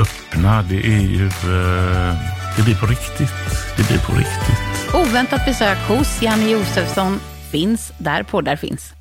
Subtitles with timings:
[0.00, 0.62] öppna.
[0.62, 1.26] Det är ju...
[1.26, 2.14] eh,
[2.56, 3.32] det blir på riktigt.
[3.76, 4.94] Det blir på riktigt.
[4.94, 7.20] Oväntat besök hos Janne Josefsson
[7.50, 8.92] finns där poddar finns.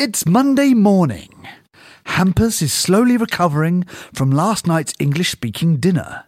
[0.00, 1.48] It's Monday morning.
[2.04, 6.24] Hampus is slowly recovering from last night's English speaking dinner.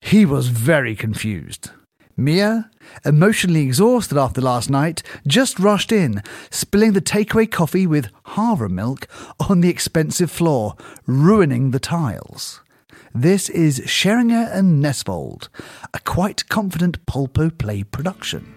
[0.00, 1.70] He was very confused.
[2.18, 2.70] Mia,
[3.04, 9.06] emotionally exhausted after last night, just rushed in, spilling the takeaway coffee with Havre milk
[9.50, 12.62] on the expensive floor, ruining the tiles.
[13.14, 15.48] This is Scheringer and Nesvold,
[15.92, 18.54] a quite confident Pulpo Play production.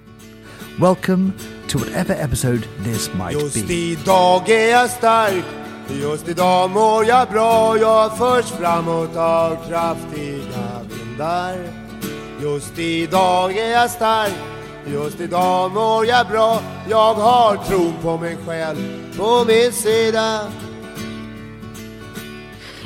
[0.80, 1.36] Welcome
[1.68, 3.92] to whatever episode this might Just be.
[3.92, 5.46] idag är jag stark
[5.90, 11.89] Just idag mår jag bra Jag förs framåt av kraftiga vindar
[12.42, 14.34] Just idag är jag stark
[14.88, 18.78] Just idag mår jag bra Jag har tron på mig själv
[19.18, 20.48] på min sida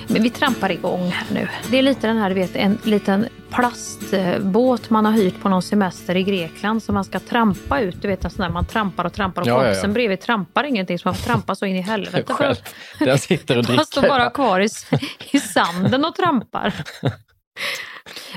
[0.07, 1.47] Men vi trampar igång här nu.
[1.71, 5.61] Det är lite den här, du vet, en liten plastbåt man har hyrt på någon
[5.61, 8.01] semester i Grekland som man ska trampa ut.
[8.01, 9.63] Du vet en sån där man trampar och trampar och Ja, ja, ja.
[9.65, 12.33] kompisen bredvid trampar ingenting så man får trampa så in i helvete.
[12.33, 12.55] Själv.
[12.99, 14.17] Den sitter och Man står dricker.
[14.17, 14.69] bara kvar i,
[15.31, 16.73] i sanden och trampar.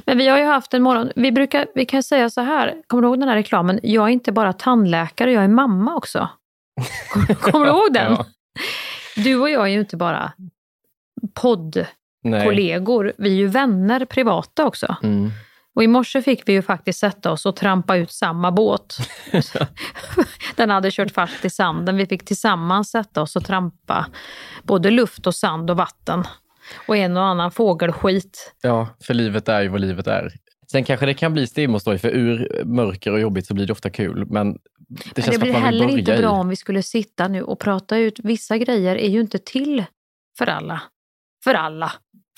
[0.04, 3.02] Men vi har ju haft en morgon, vi, brukar, vi kan säga så här, kommer
[3.02, 3.80] du ihåg den här reklamen?
[3.82, 6.28] Jag är inte bara tandläkare, jag är mamma också.
[7.40, 8.12] Kommer, du ihåg den?
[9.16, 9.22] Ja.
[9.22, 10.32] Du och jag är ju inte bara
[11.34, 14.96] poddkollegor, vi är ju vänner privata också.
[15.02, 15.30] Mm.
[15.74, 18.96] Och i morse fick vi ju faktiskt sätta oss och trampa ut samma båt.
[20.56, 21.96] Den hade kört fast i sanden.
[21.96, 24.06] Vi fick tillsammans sätta oss och trampa
[24.62, 26.24] både luft och sand och vatten.
[26.86, 28.54] Och en och annan fågelskit.
[28.62, 30.32] Ja, för livet är ju vad livet är.
[30.70, 33.90] Sen kanske det kan bli stimostoj, för ur mörker och jobbigt så blir det ofta
[33.90, 34.26] kul.
[34.30, 34.58] Men det
[34.88, 36.18] Men känns det blir heller inte i.
[36.18, 38.20] bra om vi skulle sitta nu och prata ut.
[38.22, 39.84] Vissa grejer är ju inte till
[40.38, 40.82] för alla.
[41.44, 41.92] För alla.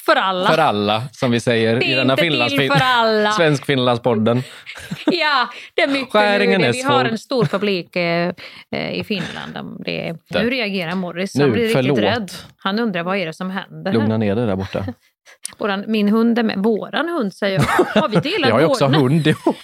[0.08, 0.48] För alla.
[0.50, 3.30] För alla, som vi säger Det i är denna inte Finlands till för alla.
[3.32, 4.42] Svensk-Finlandspodden.
[5.06, 6.66] Ja, det är mycket Skäringen nu.
[6.66, 8.32] är Vi har en stor publik eh,
[8.76, 9.82] eh, i Finland.
[9.84, 10.42] Det, Där.
[10.42, 11.34] nu reagerar Morris.
[11.34, 11.98] Nu, Han blir riktigt förlåt.
[11.98, 12.30] rädd.
[12.58, 13.92] Han undrar vad är det som händer.
[13.92, 14.84] Lugna ner dig där borta.
[15.58, 16.58] Våran, min hund är med.
[16.58, 18.00] Våran hund säger jag.
[18.02, 19.56] Har vi delat Vi har ju också hund ihop.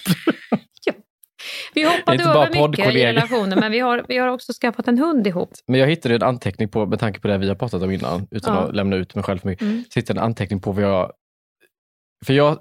[1.75, 4.87] Vi hoppade inte bara över mycket i relationen men vi har, vi har också skaffat
[4.87, 5.49] en hund ihop.
[5.67, 8.27] Men jag hittade en anteckning på, med tanke på det vi har pratat om innan,
[8.31, 8.61] utan Ja.
[8.61, 9.61] att lämna ut mig själv för mycket.
[9.61, 9.83] Mm.
[9.89, 11.11] Så hittade jag en anteckning på vad jag...
[12.25, 12.59] För jag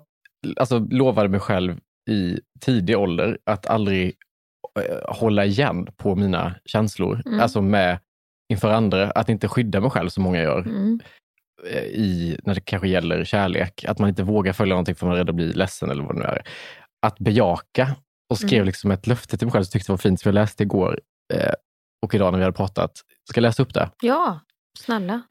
[0.57, 1.79] alltså, lovade mig själv
[2.11, 4.15] i tidig ålder att aldrig
[4.81, 7.23] eh, hålla igen på mina känslor.
[7.27, 7.41] Mm.
[7.41, 7.99] Alltså med
[8.53, 10.61] inför andra, att inte skydda mig själv som många gör.
[10.61, 11.01] Mm.
[11.71, 13.85] eh, i, när det kanske gäller kärlek.
[13.89, 16.15] Att man inte vågar följa någonting för man är rädd att bli ledsen eller vad
[16.17, 16.43] det nu är.
[17.07, 17.97] Att bejaka
[18.35, 18.67] och skrev Mm.
[18.67, 21.01] liksom ett löfte till mig själv som jag tyckte var fint, som jag läste igår
[21.35, 21.53] eh,
[22.03, 22.91] och idag när vi hade pratat.
[23.31, 23.91] Ska jag läsa upp det?
[24.03, 24.41] Ja,
[24.79, 25.23] snälla.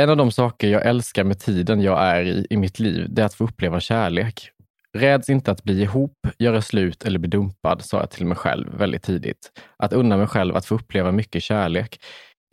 [0.00, 3.22] En av de saker jag älskar med tiden jag är i, i mitt liv, det
[3.22, 4.50] är att få uppleva kärlek.
[4.98, 8.74] Räds inte att bli ihop, göra slut eller bli dumpad, sa jag till mig själv
[8.78, 9.50] väldigt tidigt.
[9.78, 11.98] Att unna mig själv att få uppleva mycket kärlek.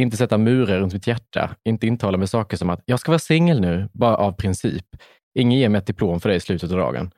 [0.01, 3.19] Inte sätta murar runt mitt hjärta, inte intala mig saker som att jag ska vara
[3.19, 4.85] singel nu, bara av princip.
[5.39, 7.11] Ingen ger mig ett diplom för det i slutet av dagen.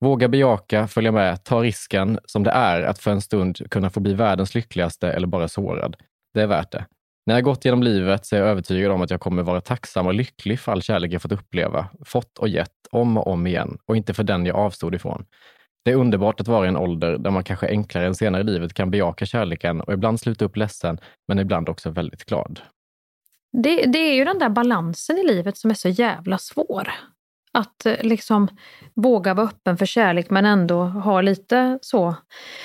[0.00, 4.00] Våga bejaka, följa med, ta risken som det är att för en stund kunna få
[4.00, 5.96] bli världens lyckligaste eller bara sårad.
[6.34, 6.86] Det är värt det.
[7.26, 10.06] När jag gått genom livet så är jag övertygad om att jag kommer vara tacksam
[10.06, 13.78] och lycklig för all kärlek jag fått uppleva, fått och gett om och om igen
[13.86, 15.26] och inte för den jag avstod ifrån.
[15.84, 18.44] Det är underbart att vara i en ålder där man kanske enklare än senare i
[18.44, 20.98] livet kan bejaka kärleken och ibland sluta upp ledsen,
[21.28, 22.60] men ibland också väldigt glad.
[23.52, 26.88] Det, det är ju den där balansen i livet som är så jävla svår.
[27.58, 28.48] Att eh, liksom
[28.94, 32.14] våga vara öppen för kärlek men ändå ha lite så,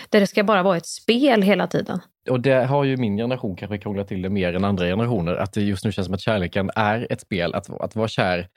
[0.10, 2.00] där det ska bara vara ett spel hela tiden.
[2.30, 5.54] Och det har ju min generation kanske krånglat till det mer än andra generationer, att
[5.54, 7.54] det just nu känns som att kärleken är ett spel.
[7.54, 8.48] Att, att vara kär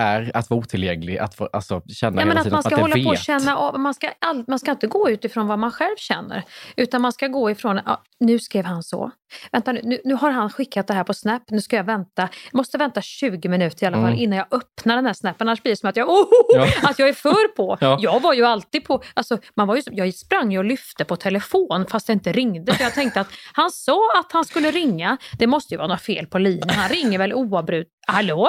[0.00, 2.74] är att vara otillgänglig, att få, alltså, känna Ja, men hela att tiden man ska
[2.74, 3.22] att hålla det på och vet.
[3.22, 6.42] känna av, man ska, all, man ska inte gå utifrån vad man själv känner.
[6.76, 9.10] Utan man ska gå ifrån, ja, nu skrev han så.
[9.52, 12.28] Vänta nu, nu, har han skickat det här på Snap, nu ska jag vänta.
[12.52, 14.18] Jag måste vänta 20 minuter i alla fall Mm.
[14.18, 15.48] innan jag öppnar den här snappen.
[15.48, 16.66] Annars blir det som att jag, oh, Ja.
[16.90, 17.76] att jag är för på.
[17.80, 17.98] Ja.
[18.00, 21.16] Jag var ju alltid på, alltså, man var ju, jag sprang ju och lyfte på
[21.16, 22.74] telefon fast det inte ringde.
[22.74, 25.16] För jag tänkte att han sa att han skulle ringa.
[25.38, 26.70] Det måste ju vara något fel på linjen.
[26.70, 27.92] Han ringer väl oavbrutet.
[28.06, 28.48] Hallå?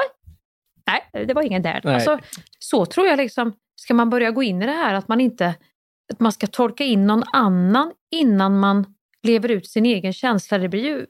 [0.87, 1.81] Nej, det var ingen där.
[1.83, 1.93] Nej.
[1.93, 2.19] Alltså,
[2.59, 5.55] så tror jag liksom, ska man börja gå in i det här att man inte,
[6.13, 8.85] att man ska tolka in någon annan innan man
[9.23, 10.57] lever ut sin egen känsla.
[10.57, 11.05] Det blir ju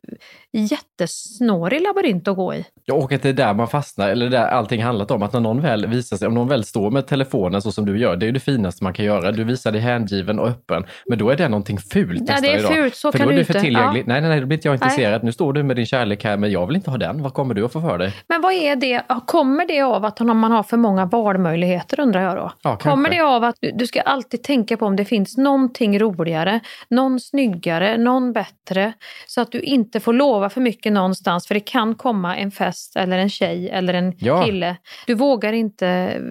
[0.54, 2.66] jättesnårig labyrint att gå i.
[2.86, 5.24] Ja, Och att det är där man fastnar, eller där allting handlat om.
[5.24, 8.00] Att när någon väl visar sig, om någon väl står med telefonen så som du
[8.00, 9.32] gör, det är ju det finaste man kan göra.
[9.32, 10.86] Du visar dig hängiven och öppen.
[11.06, 12.74] Men då är det någonting fult Ja, det är idag.
[12.74, 13.64] fult, så för kan då är du du för inte.
[13.66, 14.02] tillgänglig.
[14.02, 14.06] Ja.
[14.08, 14.88] Nej, nej, nej, då blir inte jag Nej.
[14.90, 15.24] intresserad.
[15.24, 17.24] Nu står du med din kärlek här, men jag vill inte ha den.
[17.24, 18.14] Vad kommer du att få för dig?
[18.28, 22.36] Men vad är det, kommer det av att man har för många valmöjligheter undrar jag
[22.36, 22.52] då?
[22.64, 22.76] Ja.
[22.78, 27.20] Kommer det av att du ska alltid tänka på om det finns någonting roligare, någon
[27.20, 28.94] snyggare, någon bättre,
[29.28, 32.96] så att du inte får lova för mycket någonstans för det kan komma en fest
[32.96, 34.44] eller en tjej eller en Ja.
[34.46, 34.76] kille.
[35.08, 36.22] Du vågar inte eh,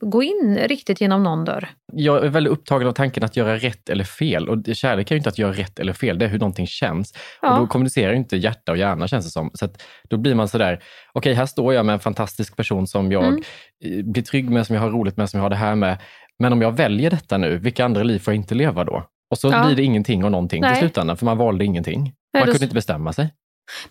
[0.00, 1.68] gå in riktigt genom någon dörr.
[1.92, 4.48] Jag är väldigt upptagen av tanken att göra rätt eller fel.
[4.48, 7.14] Och kärlek är ju inte att göra rätt eller fel, det är hur någonting känns.
[7.42, 7.52] Ja.
[7.54, 9.50] Och då kommunicerar ju inte hjärta och hjärna känns det som.
[9.54, 9.68] Så
[10.10, 10.82] då blir man sådär,
[11.12, 13.42] okej här står jag med en fantastisk person som jag Mm.
[13.84, 15.98] eh, blir trygg med, som jag har roligt med, som jag har det här med.
[16.38, 19.04] Men om jag väljer detta nu, vilka andra liv får jag inte leva då?
[19.30, 19.66] Och så Ja.
[19.66, 20.70] blir det ingenting och någonting Nej.
[20.70, 22.02] till slutändan, för man valde ingenting.
[22.02, 23.34] Nej, Man kunde inte bestämma sig.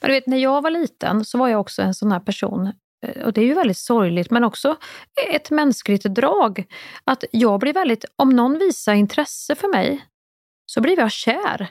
[0.02, 2.72] Men du vet, när jag var liten så var jag också en sån här person.
[3.06, 4.76] eh, Och det är ju väldigt sorgligt, men också
[5.32, 6.64] ett mänskligt drag.
[7.04, 10.06] Att jag blir väldigt, om någon visar intresse för mig,
[10.66, 11.68] så blir jag kär.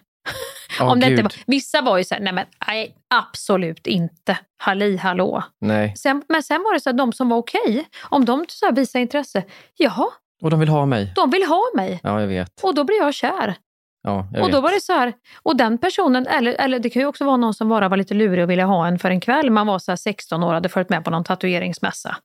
[0.81, 4.39] Åh, om det inte var, vissa var ju så här, nej men nej, absolut inte.
[4.57, 5.45] Halli hallå.
[5.61, 5.97] Nej.
[5.97, 8.73] Sen, men sen var det så att de som var okej, om de så här
[8.73, 9.45] visar intresse,
[9.77, 10.07] jaha,
[10.45, 11.13] Och de vill ha mig.
[11.15, 12.01] de vill ha mig.
[12.03, 12.65] Ja, jag vet.
[12.65, 13.57] Och då blir jag kär.
[14.05, 17.07] Ja, Och då var det så här, och den personen, eller, eller det kan ju
[17.07, 19.51] också vara någon som bara var lite lurig och ville ha en för en kväll.
[19.51, 22.17] Man var så här 16 år och hade följt med på någon tatueringsmässa.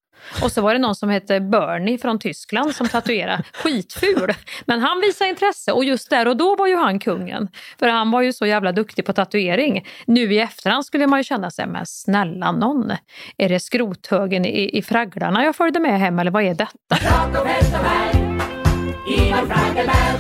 [0.44, 3.44] Och så var det någon som hette Bernie från Tyskland som tatuerade.
[3.54, 4.34] Skitful!
[4.66, 7.48] Men han visade intresse och just där och då var ju han kungen.
[7.80, 9.86] För han var ju så jävla duktig på tatuering.
[10.06, 12.92] Nu i efterhand skulle man ju känna sig, men snälla någon.
[13.38, 16.96] Är det skrothögen i, i fragglarna jag följde med hem eller vad är detta?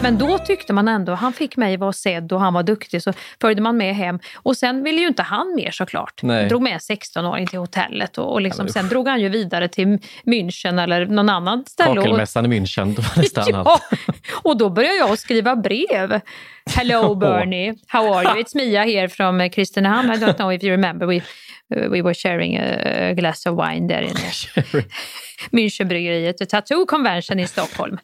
[0.02, 3.14] Men då tyckte man ändå, han fick mig vara sedd och han var duktig så
[3.42, 4.20] följde man med hem.
[4.36, 6.24] Och sen ville ju inte han mer såklart.
[6.24, 6.50] Nej.
[6.50, 10.84] Drog med 16-åring till hotellet och, och liksom, sen drog han ju vidare till München
[10.84, 11.96] eller någon annan ställe.
[11.96, 13.80] Kakelmässan i München, det var nästan ja,
[14.44, 16.22] och då började jag skriva brev.
[16.76, 18.40] Hello Bernie, how are you?
[18.40, 20.12] It's Mia here from uh, Kristinehamn.
[20.12, 21.08] I don't know if you remember.
[21.08, 24.14] We, uh, we were sharing a glass of wine there in
[25.52, 27.98] Münchenbryggeriet, the Tattoo Convention i Stockholm.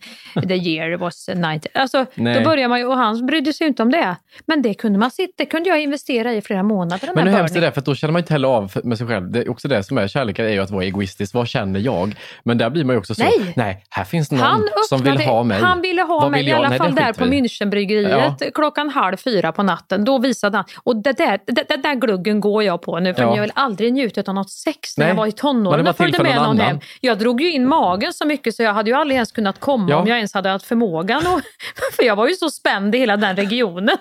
[0.48, 1.69] The year was 90.
[1.74, 2.34] Alltså, Nej.
[2.36, 4.15] då började man ju, och han brydde sig inte om det.
[4.45, 7.10] Men det kunde, man sitta, det kunde jag investera i flera månader.
[7.15, 7.72] Men hur hemskt är det?
[7.72, 9.31] För då känner man inte heller av med sig själv.
[9.31, 11.34] Det är också det som är kärlek, är ju att vara egoistisk.
[11.34, 12.15] Vad känner jag?
[12.43, 13.24] Men där blir man ju också så,
[13.55, 13.84] Nej.
[13.89, 15.62] här finns någon Han som vill öppnade- ha mig.
[15.62, 18.51] Han ville ha Vad mig vill i alla Nej, fall där på vi i.
[18.55, 20.05] Klockan halv fyra på natten.
[20.05, 20.65] Då visade han.
[20.83, 23.13] Och det där, det, det där gluggen går jag på nu.
[23.13, 23.35] För Ja.
[23.35, 25.09] jag vill aldrig njutit av något sex när Nej.
[25.12, 26.59] jag var i tonåren och följde med någon annan.
[26.59, 26.79] hem.
[27.01, 29.88] Jag drog ju in magen så mycket så jag hade ju aldrig ens kunnat komma
[29.89, 29.97] Ja.
[29.97, 31.17] om jag ens hade haft förmågan.
[31.27, 31.41] Och,
[31.95, 33.97] för jag var ju så spänd i hela den regionen.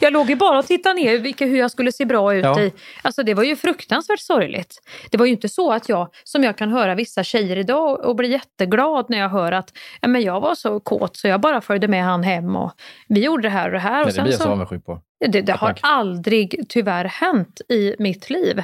[0.00, 2.60] Jag låg ju bara och tittade ner vilka, hur jag skulle se bra ut Ja.
[2.60, 2.72] i.
[3.02, 4.78] Alltså det var ju fruktansvärt sorgligt.
[5.10, 8.16] Det var ju inte så att jag, som jag kan höra vissa tjejer idag och
[8.16, 11.60] bli jätteglad när jag hör att ja, men jag var så kåt så jag bara
[11.60, 12.72] följde med han hem och
[13.08, 13.92] vi gjorde det här och det här.
[13.92, 15.00] Nej, och det sen blir jag så avundsjuk på.
[15.28, 18.62] det, det har aldrig tyvärr hänt i mitt liv.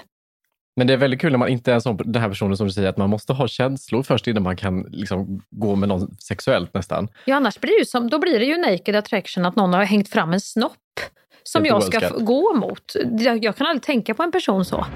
[0.76, 2.72] Men det är väldigt kul när man inte är sån, den här personen som du
[2.72, 6.74] säger, att man måste ha känslor först innan man kan liksom gå med någon sexuellt
[6.74, 7.08] nästan.
[7.24, 9.84] Ja, annars blir det ju som, då blir det ju naked attraction att någon har
[9.84, 10.72] hängt fram en snopp
[11.52, 12.92] som jag ska gå mot.
[13.18, 14.86] Jag, jag kan aldrig tänka på en person så.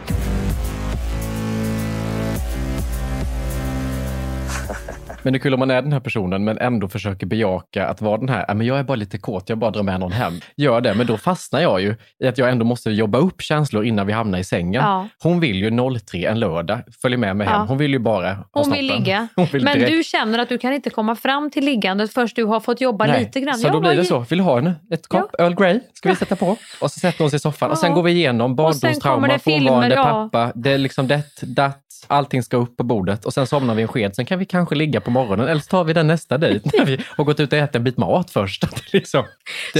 [5.24, 8.00] Men det är kul om man är den här personen men ändå försöker bejaka att
[8.02, 10.12] vara den här, "Ja, men jag är bara lite kåt, jag bara drar med någon
[10.12, 10.32] hem.
[10.56, 13.84] Gör det, men då fastnar jag ju i att jag ändå måste jobba upp känslor
[13.84, 14.82] innan vi hamnar i sängen.
[14.82, 15.08] Ja.
[15.22, 17.56] Hon vill ju 03 en lördag, följer med mig hem.
[17.60, 17.64] Ja.
[17.68, 19.28] Hon vill ju bara Hon vill ligga.
[19.36, 22.44] Hon vill Men du känner att du kan inte komma fram till liggandet först du
[22.44, 23.54] har fått jobba Nej, lite grann.
[23.58, 24.18] Så då Ja, blir det vad- så.
[24.18, 25.80] Vill du ha en, ett kopp Earl Grey?
[25.94, 26.56] Ska vi sätta på?
[26.80, 27.70] Och så sätter hon sig i soffan.
[27.70, 27.94] Och sen Ja.
[27.96, 30.04] går vi igenom barndomstrauma, frånvarande ja.
[30.32, 30.52] pappa.
[30.54, 33.24] Det är liksom det, datt, allting ska upp på bordet.
[33.24, 34.14] Och sen somnar vi en sked.
[34.16, 35.48] Sen kan vi kanske ligga på morgonen.
[35.48, 37.84] Eller så tar vi den nästa dejt när vi har gått ut och ätit en
[37.84, 38.64] bit mat först.
[38.92, 39.24] Liksom,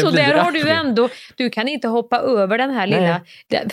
[0.01, 3.21] så där har du ändå, du kan inte hoppa över den här lilla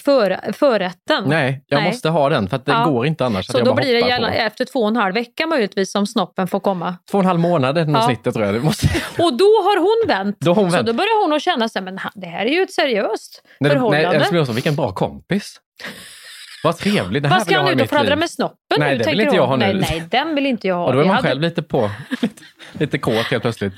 [0.04, 1.24] för, förrätten.
[1.28, 1.92] Nej, jag Nej.
[1.92, 2.86] måste ha den för det Ja.
[2.86, 3.46] går inte annars.
[3.48, 6.60] Så då blir det gärna efter två och en halv vecka möjligtvis som snoppen får
[6.60, 6.96] komma.
[7.12, 8.02] Två och en halv månad är Ja.
[8.06, 8.56] snittet tror jag.
[9.20, 10.38] Och då har hon vänt.
[10.40, 10.88] Då hon Så vänt.
[10.88, 13.68] då börjar hon att känna sig, men det här är ju ett seriöst Nej, det-
[13.68, 14.08] nej, förhållande.
[14.08, 15.56] eller så blir hon så, vilken bra kompis.
[16.64, 19.04] Vad trevlig, det här Vad ska jag han ut och fladdra med snoppen Nej, nu?
[19.04, 19.66] det vill inte jag ha nu.
[19.66, 20.86] Nej, nej, den vill inte jag ha.
[20.86, 21.90] Och då är man hade- själv lite på,
[22.22, 23.74] lite, lite kåt helt plötsligt.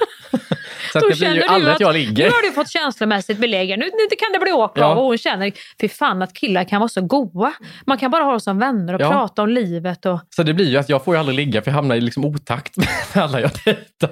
[0.92, 2.26] Så att det blir ju aldrig att, att jag Nu ligger.
[2.26, 3.70] har du fått känslomässigt belägg.
[3.70, 4.96] Nu, nu kan det bli åka Ja.
[4.96, 7.54] Och hon känner, fy fan att killar kan vara så goa.
[7.86, 9.10] Man kan bara ha dem som vänner och Ja.
[9.12, 10.06] prata om livet.
[10.06, 10.20] Och...
[10.36, 12.26] Så det blir ju att jag får ju aldrig ligga för jag hamnar i liksom
[12.26, 12.88] otakt med
[13.24, 14.10] alla jag dejtar.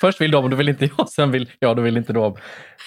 [0.00, 2.12] Först vill de och då vill inte jag, sen vill jag och då vill inte
[2.12, 2.36] de.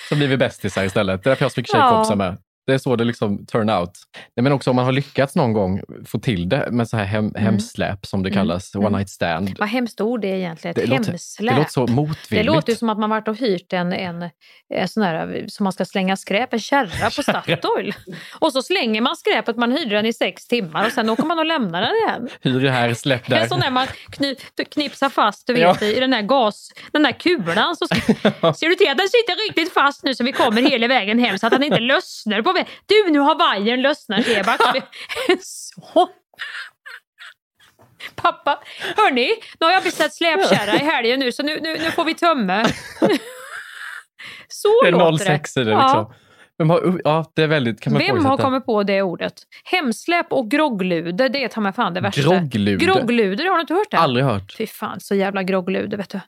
[0.09, 1.23] Så blir vi bästisar istället.
[1.23, 1.79] Det är därför jag har så mycket Ja.
[1.79, 2.37] tjejkompisar med.
[2.67, 3.91] Det är så det liksom turn out.
[4.35, 7.05] Nej, men också om man har lyckats någon gång få till det med så här
[7.05, 8.37] hem, hemsläp som det Mm.
[8.39, 9.55] kallas, one night stand.
[9.59, 10.71] Vad hemskt ord det är egentligen.
[10.71, 11.53] Ett Det låter, hemsläp.
[11.53, 12.45] det låter så Det motvilligt.
[12.45, 14.29] låter ju som att man varit och hyrt en, en,
[14.73, 17.93] en sån här som man ska slänga skräp, en kärra på Statoil.
[18.39, 21.39] och så slänger man skräpet, man hyrde den i sex timmar och sen åker man
[21.39, 22.29] och lämnar den igen.
[22.41, 23.37] Hyr det här, släpp där.
[23.39, 24.39] En sån där man knip,
[24.73, 25.87] knipsar fast du vet, Ja.
[25.87, 27.75] i den där gas, den där kulan.
[27.75, 27.95] Så ska,
[28.53, 31.37] ser du till att den sitter riktigt fast nu så vi kommer hela vägen hem
[31.39, 32.69] så att den inte lossnar på vägen.
[32.85, 34.61] Du, nu har vajern lossnat Ebert.
[35.41, 36.09] så.
[38.15, 38.59] Pappa,
[38.97, 42.13] hörni, nu har jag beställt släpkärra i helgen nu så nu, nu, nu får vi
[42.13, 42.65] tömma.
[44.47, 45.81] så Det är låter 06 i det Ja.
[45.83, 46.13] liksom.
[46.57, 49.33] Men har, ja, det är väldigt, kan man Vem har kommit på det ordet?
[49.63, 52.21] Hemsläp och groggluder, det är ta mig fan det värsta.
[52.21, 52.85] Groggluder?
[52.85, 53.97] Groggluder, har du inte hört det?
[53.97, 54.55] Aldrig hört.
[54.57, 56.19] Fy fan, så jävla groggluder vet du.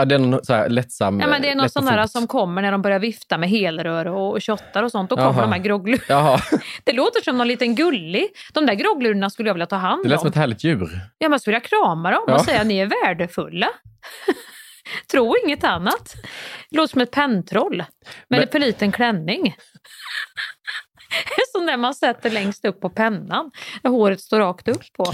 [0.00, 1.20] Ja, det är någon så här lättsam...
[1.20, 4.06] Ja, men det är någon sån där som kommer när de börjar vifta med helrör
[4.06, 5.10] och, och shottar och sånt.
[5.10, 5.40] Då kommer Jaha.
[5.40, 6.04] de här groggluderna.
[6.08, 6.40] Jaha,
[6.84, 8.26] Det låter som någon liten gullig.
[8.52, 10.20] De där grogglurarna skulle jag vilja ta hand det lät om.
[10.20, 11.00] som ett härligt djur.
[11.18, 12.34] Ja, man skulle vilja krama dem Ja.
[12.34, 13.68] och säga ni är värdefulla.
[15.12, 16.14] Tro inget annat.
[16.70, 17.86] Det låter som ett penntroll med
[18.28, 19.46] Men- en för liten klänning.
[21.36, 23.50] En sån där man sätter längst upp på pennan.
[23.82, 25.04] Håret står rakt upp på.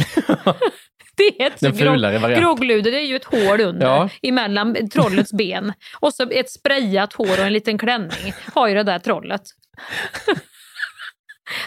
[1.16, 2.42] Det är ett Den fulare variant.
[2.42, 4.09] groggluder, det är ju ett hål under Ja.
[4.23, 5.73] emellan trollets ben.
[6.00, 9.42] Och så ett sprayat hår och en liten klänning har ju det där trollet.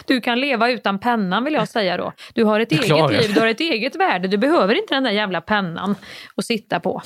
[0.06, 2.12] Du kan leva utan pennan vill jag säga då.
[2.34, 4.28] Du har ett eget liv, du har ett eget värde.
[4.28, 5.94] Du behöver inte den där jävla pennan
[6.36, 7.02] att sitta på.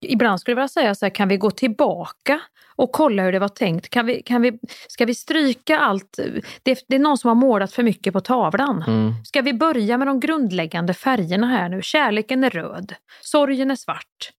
[0.00, 2.40] Ibland skulle jag vilja säga så här, kan vi gå tillbaka
[2.76, 3.88] och kolla hur det var tänkt?
[3.88, 6.18] Kan vi, kan vi, ska vi stryka allt?
[6.62, 8.84] Det, det är någon som har målat för mycket på tavlan.
[8.86, 9.24] Mm.
[9.24, 11.82] Ska vi börja med de grundläggande färgerna här nu?
[11.82, 14.30] Kärleken är röd, sorgen är svart.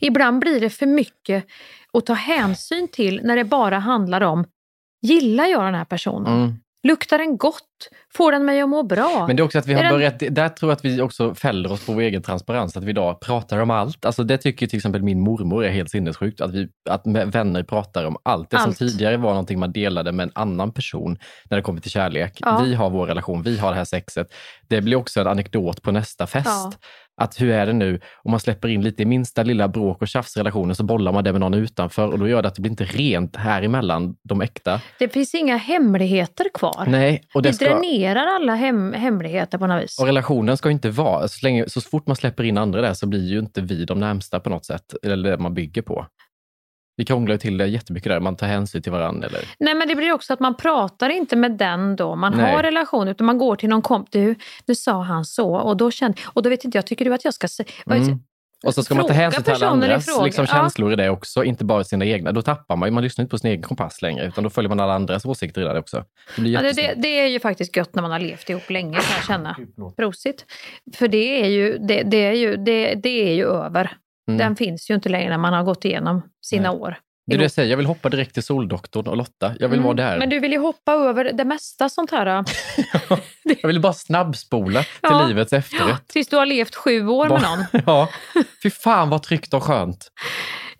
[0.00, 1.46] Ibland blir det för mycket
[1.92, 4.44] att ta hänsyn till när det bara handlar om
[5.00, 6.42] Gillar jag den här personen?
[6.42, 6.54] Mm.
[6.82, 7.64] Luktar den gott?
[8.14, 9.24] Får den mig att må bra?
[9.26, 11.34] Men det är också att vi har den- börjat, där tror jag att vi också
[11.34, 14.04] fäller oss på vår egen transparens, att vi idag pratar om allt.
[14.04, 17.02] Alltså det tycker till exempel min mormor är helt sinnessjukt, att, vi, att
[17.34, 18.50] vänner pratar om allt.
[18.50, 18.78] Det som Allt.
[18.78, 21.18] tidigare var någonting man delade med en annan person
[21.50, 22.38] när det kommer till kärlek.
[22.40, 22.60] Ja.
[22.64, 24.26] Vi har vår relation, vi har det här sexet.
[24.68, 26.46] Det blir också en anekdot på nästa fest.
[26.46, 26.72] Ja.
[27.18, 28.00] Att hur är det nu?
[28.22, 31.32] Om man släpper in lite i minsta lilla bråk och tjafsrelationer så bollar man det
[31.32, 34.40] med någon utanför och då gör det att det blir inte rent här emellan de
[34.40, 34.80] äkta.
[34.98, 36.84] Det finns inga hemligheter kvar.
[36.86, 37.64] Nej, och det Vi ska...
[37.64, 39.98] dränerar alla hem, hemligheter på något vis.
[40.00, 43.06] Och relationen ska inte vara, så, länge, så fort man släpper in andra där så
[43.06, 46.06] blir ju inte vi de närmsta på något sätt, eller det man bygger på.
[46.98, 49.28] Vi krånglar ju till det jättemycket där, man tar hänsyn till varandra.
[49.28, 49.40] Eller?
[49.58, 52.54] Nej men det blir också att man pratar inte med den då man Nej.
[52.54, 54.12] har relation utan man går till någon kompis.
[54.12, 54.34] Du,
[54.66, 57.24] nu sa han så och då kände och då vet inte jag, tycker du att
[57.24, 57.68] jag ska säga...
[57.90, 58.18] Mm.
[58.64, 60.54] Och så ska man ta hänsyn till alla andras liksom, Ja.
[60.54, 62.32] känslor i det också, inte bara sina egna.
[62.32, 64.68] Då tappar man ju, man lyssnar inte på sin egen kompass längre, utan då följer
[64.68, 66.04] man alla andras åsikter i det också.
[66.36, 68.70] Det blir Ja, det, det, det är ju faktiskt gött när man har levt ihop
[68.70, 69.56] länge kan jag känna.
[69.96, 70.44] Prosit.
[70.96, 73.96] För det är ju, det, det är ju, det, det är ju över.
[74.28, 74.38] Mm.
[74.38, 76.96] Den finns ju inte längre när man har gått igenom sina år.
[77.26, 79.54] Det är det jag säger, jag vill hoppa direkt till Soldoktorn och Lotta.
[79.60, 79.84] Jag vill Mm.
[79.84, 80.18] vara där.
[80.18, 82.26] Men du vill ju hoppa över det mesta sånt här.
[83.62, 85.26] Jag vill bara snabbspola till Ja.
[85.26, 86.08] livets efterrätt.
[86.08, 87.82] Tills du har levt sju år med någon.
[87.86, 88.08] ja,
[88.62, 90.08] fy fan vad tryggt och skönt.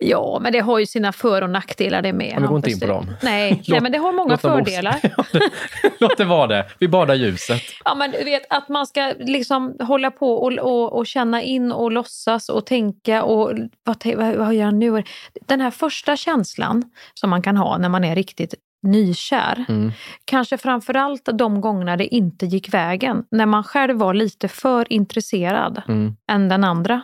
[0.01, 2.33] Ja, men det har ju sina för och nackdelar det med.
[2.35, 3.05] Ja, vi går inte in på dem.
[3.21, 4.99] Nej, nej Låt- men det har många fördelar.
[5.99, 6.65] Låt det vara det.
[6.79, 7.61] Vi badar ljuset.
[7.85, 11.71] Ja, men du vet att man ska liksom hålla på och, och, och känna in
[11.71, 13.51] och låtsas och tänka och
[13.83, 15.03] vad, vad, vad gör jag nu?
[15.47, 19.65] Den här första känslan som man kan ha när man är riktigt nykär.
[19.69, 19.91] Mm.
[20.25, 23.23] Kanske framförallt de gångerna det inte gick vägen.
[23.31, 26.15] När man själv var lite för intresserad Mm.
[26.31, 27.01] än den andra.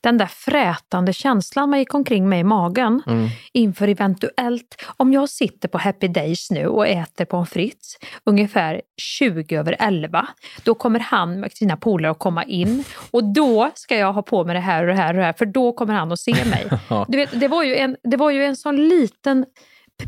[0.00, 3.28] Den där frätande känslan man gick omkring med i magen Mm.
[3.52, 9.56] inför eventuellt, om jag sitter på Happy Days nu och äter pommes frites ungefär 20
[9.56, 10.28] över 11,
[10.64, 14.44] då kommer han med sina polare att komma in och då ska jag ha på
[14.44, 16.32] mig det här och det här och det här, för då kommer han att se
[16.44, 16.66] mig.
[17.08, 19.44] Du vet, det, var ju en, det var ju en sån liten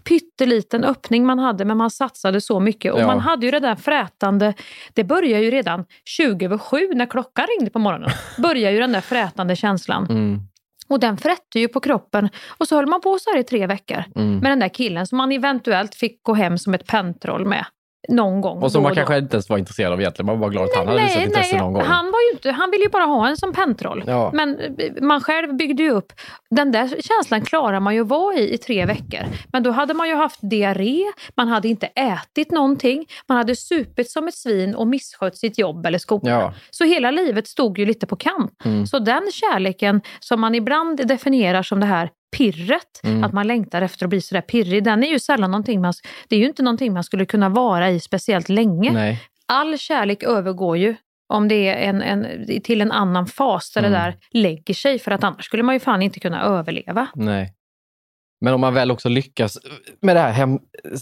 [0.04, 3.06] pytteliten öppning man hade men man satsade så mycket och Ja.
[3.06, 4.54] man hade ju det där frätande,
[4.94, 8.10] det börjar ju redan 20 över 7 när klockan ringde på morgonen,
[8.42, 10.06] börjar ju den där frätande känslan.
[10.10, 10.40] Mm.
[10.88, 13.66] Och den frätte ju på kroppen och så höll man på så här i tre
[13.66, 14.38] veckor Mm.
[14.38, 17.64] med den där killen som man eventuellt fick gå hem som ett pentroll med
[18.08, 18.62] någon gång.
[18.62, 19.18] Och som då man och kanske då.
[19.18, 20.26] inte ens var intresserad av egentligen.
[20.26, 21.82] Man var bara glad att han hade visat intresse någon gång.
[21.82, 24.04] han, var ju inte, han ville ju bara ha en som pentroll.
[24.06, 24.30] Ja.
[24.34, 26.12] Men eh, man själv byggde ju upp,
[26.50, 29.20] den där känslan klarar man ju att vara i i tre veckor.
[29.52, 31.04] Men då hade man ju haft diarré,
[31.36, 35.86] man hade inte ätit någonting, man hade supit som ett svin och misskött sitt jobb
[35.86, 36.40] eller skolan.
[36.40, 36.54] Ja.
[36.70, 38.64] Så hela livet stod ju lite på kant.
[38.64, 38.86] Mm.
[38.86, 43.24] Så den kärleken som man ibland definierar som det här pirret, Mm.
[43.24, 45.92] att man längtar efter att bli sådär pirrig, den är ju sällan någonting man,
[46.28, 48.92] det är ju inte någonting man skulle kunna vara i speciellt länge.
[48.92, 49.20] Nej.
[49.46, 50.94] All kärlek övergår ju
[51.28, 52.26] om det är en, en,
[52.62, 53.92] till en annan fas där Mm.
[53.92, 57.06] det där lägger sig, för att annars skulle man ju fan inte kunna överleva.
[57.14, 57.54] Nej.
[58.40, 59.58] Men om man väl också lyckas
[60.02, 60.58] med det här hem...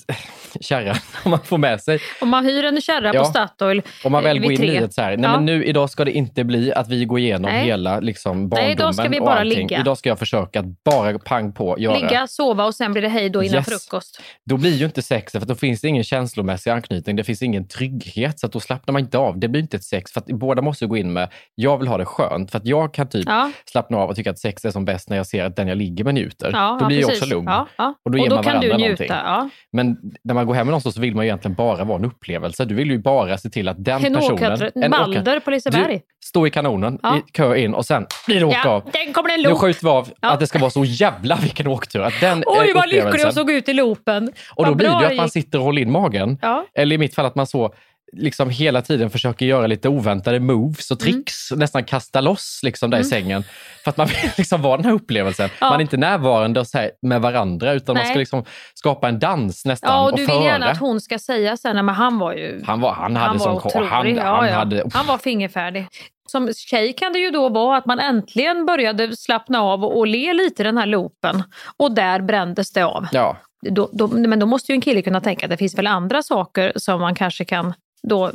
[0.60, 1.98] kärran, om man får med sig.
[2.20, 3.20] Om man hyr en kärra Ja.
[3.20, 5.36] på Statoil Om man väl eh, går in i det så här, nej Ja.
[5.36, 7.64] men nu idag ska det inte bli att vi går igenom Nej.
[7.64, 9.80] hela liksom, Nej, barndomen idag ska vi bara ligga.
[9.80, 11.98] Idag ska jag försöka att bara pang på göra.
[11.98, 13.66] Ligga, sova och sen blir det hej då innan Yes.
[13.66, 14.20] frukost.
[14.44, 17.68] Då blir ju inte sexet, för då finns det ingen känslomässig anknytning, det finns ingen
[17.68, 19.38] trygghet, så att då slappnar man inte av.
[19.38, 22.04] Det blir inte ett sex, för båda måste gå in med, jag vill ha det
[22.04, 23.50] skönt, för att jag kan typ Ja.
[23.70, 25.78] slappna av och tycka att sex är som bäst när jag ser att den jag
[25.78, 26.50] ligger med njuter.
[26.52, 27.22] Ja, då blir precis.
[27.22, 27.46] också lugn.
[27.48, 27.94] Ja, ja.
[28.04, 29.04] Och då ger man kan du varandra njuta.
[29.22, 29.50] någonting.
[29.72, 32.04] Men när man går hem med någon så vill man ju egentligen bara vara en
[32.04, 32.64] upplevelse.
[32.64, 34.34] Du vill ju bara se till att den En personen...
[34.34, 35.92] åkare, Balder på Liseberg.
[35.94, 38.82] Du, stå i kanonen, i kö in och sen blir det åka Ja, av.
[38.92, 39.58] den kommer en Nu loop.
[39.58, 42.00] skjuter vi av att det ska vara så jävla vilken åktur.
[42.02, 44.32] Att den Oj är vad lycklig jag såg ut i loopen.
[44.54, 46.38] Och då blir det att man sitter och håller in magen.
[46.74, 47.74] Eller i mitt fall att man så
[48.12, 52.90] liksom hela tiden försöker göra lite oväntade moves och tricks, och nästan kasta loss liksom
[52.90, 53.10] där i Mm.
[53.10, 53.44] sängen.
[53.84, 55.48] För att man vill liksom vara den här upplevelsen.
[55.60, 55.66] Ja.
[55.70, 56.64] Man är inte närvarande
[57.02, 58.10] med varandra utan man Nej.
[58.10, 61.18] ska liksom skapa en dans nästan Ja, och och du vill gärna att hon ska
[61.18, 62.62] säga sen, "Nej, men han var ju...
[62.66, 63.70] Han, var, han hade sån koll.
[63.70, 63.88] otrolig.
[63.88, 64.54] Han, Ja, han, ja.
[64.54, 65.86] hade, han var fingerfärdig.
[66.28, 70.06] Som tjej kan det ju då vara att man äntligen började slappna av och, och
[70.06, 71.42] le lite i den här loopen.
[71.76, 73.06] Och där brändes det av.
[73.12, 73.36] ja,
[73.70, 76.22] Då, då, men då måste ju en kille kunna tänka att det finns väl andra
[76.22, 77.74] saker som man kanske kan
[78.08, 78.32] då,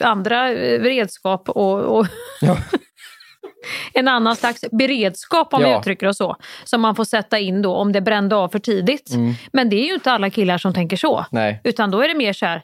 [0.00, 2.06] andra eh, redskap och, och
[3.94, 5.78] en annan slags beredskap om vi Ja.
[5.80, 6.36] uttrycker oss så.
[6.64, 9.10] Som man får sätta in då om det brände av för tidigt.
[9.10, 9.34] Mm.
[9.52, 11.26] Men det är ju inte alla killar som tänker så.
[11.30, 11.60] nej.
[11.64, 12.62] Utan då är det mer så här,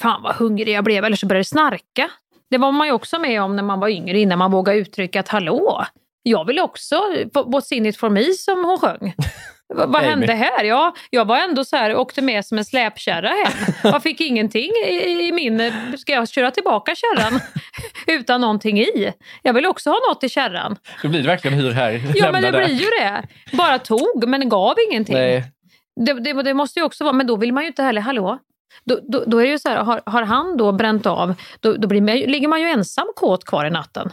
[0.00, 2.10] fan vad hungrig jag blev, eller så började det snarka.
[2.50, 5.20] Det var man ju också med om när man var yngre, innan man vågade uttrycka
[5.20, 5.84] att hallå,
[6.22, 6.96] jag vill också,
[7.34, 9.14] what's in it for me som hon sjöng.
[9.74, 10.06] Vad Amy.
[10.06, 10.64] hände här?
[10.64, 13.74] Ja, jag var ändå så här, åkte med som en släpkärra hem.
[13.82, 15.72] Jag fick ingenting i, i min...
[15.98, 17.40] Ska jag köra tillbaka kärran
[18.06, 19.12] utan någonting i?
[19.42, 20.76] Jag vill också ha något i kärran.
[21.02, 22.64] Då blir det verkligen hyr här, Ja, men det där.
[22.64, 23.22] blir ju det.
[23.56, 25.14] Bara tog, men gav ingenting.
[25.16, 25.44] Nej.
[26.00, 28.38] Det, det, det måste ju också vara, men då vill man ju inte heller, hallå?
[28.84, 31.72] Då, då, då är det ju så här, har, har han då bränt av, då,
[31.72, 34.12] då blir ligger man ju ensam kåt kvar i natten.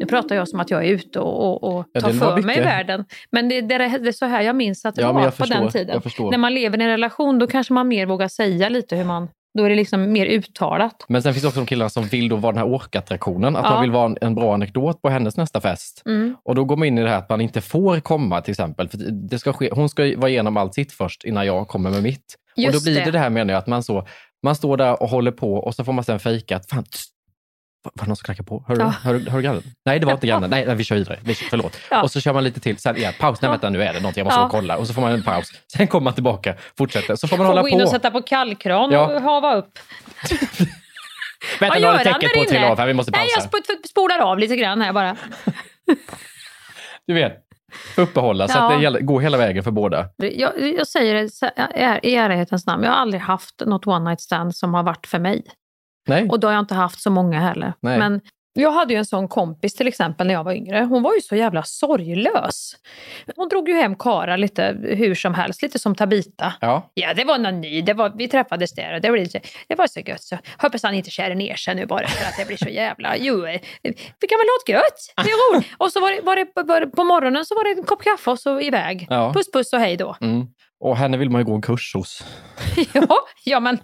[0.00, 2.60] Nu pratar jag som att jag är ute och, och, och Ja, tar för mig
[2.60, 3.04] världen.
[3.32, 5.24] Men det, det, är- det är så här jag minns att det Ja, var på
[5.24, 5.94] den förstår, tiden.
[5.94, 6.30] jag förstår.
[6.30, 9.28] När man lever i en relation då kanske man mer vågar säga lite hur man...
[9.58, 11.04] Då är det liksom mer uttalat.
[11.08, 13.56] Men sen finns det också de killarna som vill då vara den här orkattraktionen.
[13.56, 13.70] Att Ja.
[13.70, 16.02] man vill vara en, en bra anekdot på hennes nästa fest.
[16.06, 16.36] Mm.
[16.44, 18.88] Och då går man in i det här att man inte får komma till exempel.
[18.88, 18.98] För
[19.30, 22.34] det ska ske, hon ska vara igenom allt sitt först innan jag kommer med mitt.
[22.56, 23.04] och då Just blir det.
[23.04, 23.10] det.
[23.10, 24.06] det här menar jag, att man, så,
[24.42, 26.84] man står där och håller på och så får man sen fejka att fan,
[27.82, 28.64] var det någon som knackade på?
[28.68, 28.88] Hör du, Ja.
[28.88, 29.62] hör, du- hör du grannen?
[29.84, 30.50] Nej, det var inte grannen.
[30.50, 31.18] Nej, nej, vi kör vidare.
[31.24, 31.76] Vi förlåt.
[31.90, 32.02] Ja.
[32.02, 32.78] Och så kör man lite till.
[32.78, 33.42] Sen igen, paus.
[33.42, 33.50] Nej, Ja.
[33.52, 34.20] vänta, nu är det någonting.
[34.20, 34.44] Jag måste Ja.
[34.44, 34.76] och kolla.
[34.76, 35.46] Och så får man en paus.
[35.76, 37.16] Sen kommer man tillbaka, fortsätter.
[37.16, 37.84] Så får man Få hålla gå in på.
[37.84, 39.06] och sätta på kallkran Ja.
[39.16, 39.78] och hava upp.
[41.60, 42.86] Vänta, nu har han täcket på att trilla av här.
[42.86, 43.48] Vi måste Nej, pausa.
[43.52, 45.16] jag sp- spolar av lite grann här bara.
[47.06, 47.32] Du vet,
[47.96, 48.72] uppehålla så Ja.
[48.76, 50.08] att det går hela vägen för båda.
[50.16, 54.56] Jag, jag säger det i ärlighetens namn, jag har aldrig haft något one night stand
[54.56, 55.42] som har varit för mig.
[56.10, 56.28] Nej.
[56.28, 57.72] Och då har jag inte haft så många heller.
[57.80, 57.98] Nej.
[57.98, 58.20] Men
[58.52, 60.80] jag hade ju en sån kompis till exempel när jag var yngre.
[60.80, 62.72] Hon var ju så jävla sorglös.
[63.36, 66.52] Hon drog ju hem kara lite hur som helst, lite som Tabita.
[66.60, 66.90] Ja.
[66.94, 67.82] Ja, det var någon ny.
[67.82, 70.22] Det var, vi träffades där och det, blev, lite- det var så gött.
[70.22, 73.16] Så hoppas han inte kär ner sig nu bara för att det blir så jävla...
[73.18, 73.60] Jo, eh,
[74.20, 75.12] vi kan väl ha det gött?
[75.24, 75.66] Det är roligt.
[75.78, 78.02] Och så var det, var det, var det, på morgonen så var det en kopp
[78.02, 79.06] kaffe och så iväg.
[79.10, 79.32] Ja.
[79.32, 80.16] Puss puss och hej då.
[80.20, 80.46] Mm.
[80.80, 82.24] Och henne vill man ju gå en kurs hos.
[82.92, 83.06] ja,
[83.44, 83.78] ja, men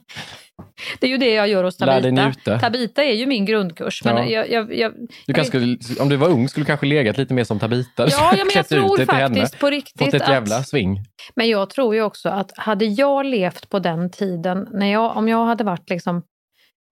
[1.01, 2.59] det är ju det jag gör hos Tabita.
[2.59, 4.05] Tabita är ju min grundkurs.
[4.05, 4.25] Men Ja.
[4.25, 7.19] jag, jag, jag, Du jag kanske skulle, om du var ung skulle du kanske legat
[7.19, 8.09] lite mer som Tabita.
[8.09, 9.41] Ja, ja, men jag tror till henne.
[9.41, 10.99] faktiskt på riktigt Fått ett att- jävla sving.
[11.35, 15.29] Men jag tror ju också att hade jag levt på den tiden, när jag, om
[15.29, 16.23] jag hade varit liksom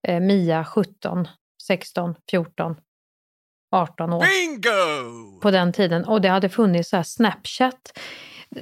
[0.09, 1.29] eh, Mia 17,
[1.67, 2.77] 16, 14,
[3.77, 4.21] 18 år.
[4.25, 5.41] Bingo!
[5.41, 7.99] På den tiden och det hade funnits så här Snapchat.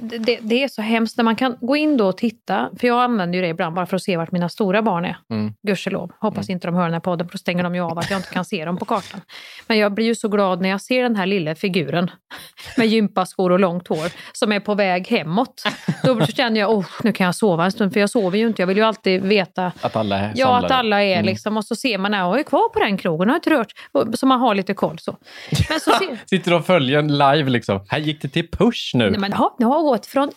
[0.01, 3.03] Det, det, är så hemskt när man kan gå in då och titta, för jag
[3.03, 5.17] använder ju det ibland bara för att se vart mina stora barn är.
[5.31, 5.53] Mm.
[5.67, 6.11] Gudskelov.
[6.19, 8.19] Hoppas inte de hör den här podden för då stänger de ju av att jag
[8.19, 9.21] inte kan se dem på kartan.
[9.67, 12.11] Men jag blir ju så glad när jag ser den här lilla figuren
[12.77, 15.63] med gympaskor och långt hår som är på väg hemåt.
[16.03, 18.61] Då känner jag, oh, nu kan jag sova en stund för jag sover ju inte.
[18.61, 20.65] Jag vill ju alltid veta Att alla är Ja, samlade.
[20.65, 21.25] att alla är Mm.
[21.25, 21.57] liksom.
[21.57, 23.71] Och så ser man, jag är kvar på den krogen, har inte rört.
[24.13, 25.17] Så man har lite koll så.
[25.69, 27.85] Men så ser, Sitter och följer en live liksom.
[27.89, 29.09] Här gick det till push nu.
[29.09, 30.31] Nej, men, ja, nu gått från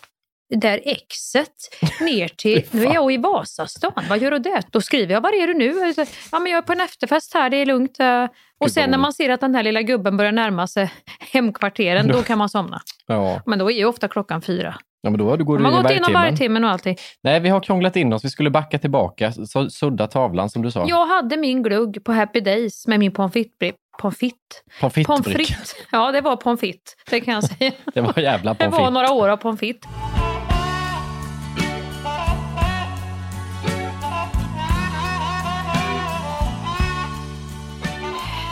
[0.55, 1.53] där exet
[2.01, 4.63] ner till, nu är jag i Vasastan, vad gör du där?
[4.71, 5.93] Då skriver jag, var är du nu?
[6.31, 7.99] Ja men jag är på en efterfest här, det är lugnt.
[7.99, 8.25] eh."
[8.59, 12.23] Och sen när man ser att den här lilla gubben börjar närma sig hemkvarteren, då
[12.23, 12.81] kan man somna.
[13.07, 13.41] Ja.
[13.45, 14.75] Men då är ju ofta klockan fyra.
[15.01, 16.63] Ja, men då har du går Man har gått igenom vargtimmen.
[16.63, 16.95] och allting.
[17.23, 18.25] Nej, vi har krånglat in oss.
[18.25, 20.85] Vi skulle backa tillbaka, så, sudda tavlan som du sa.
[20.87, 23.75] Jag hade min glugg på Happy Days med min pommes frites.
[24.01, 25.07] Pommes frites?
[25.07, 25.75] Pommes frites.
[25.91, 26.95] Ja, det var pommes frites.
[27.09, 27.71] Det kan jag säga.
[27.93, 28.93] Det var jävla Det pommes var frites.
[28.93, 29.89] några år av pommes frites.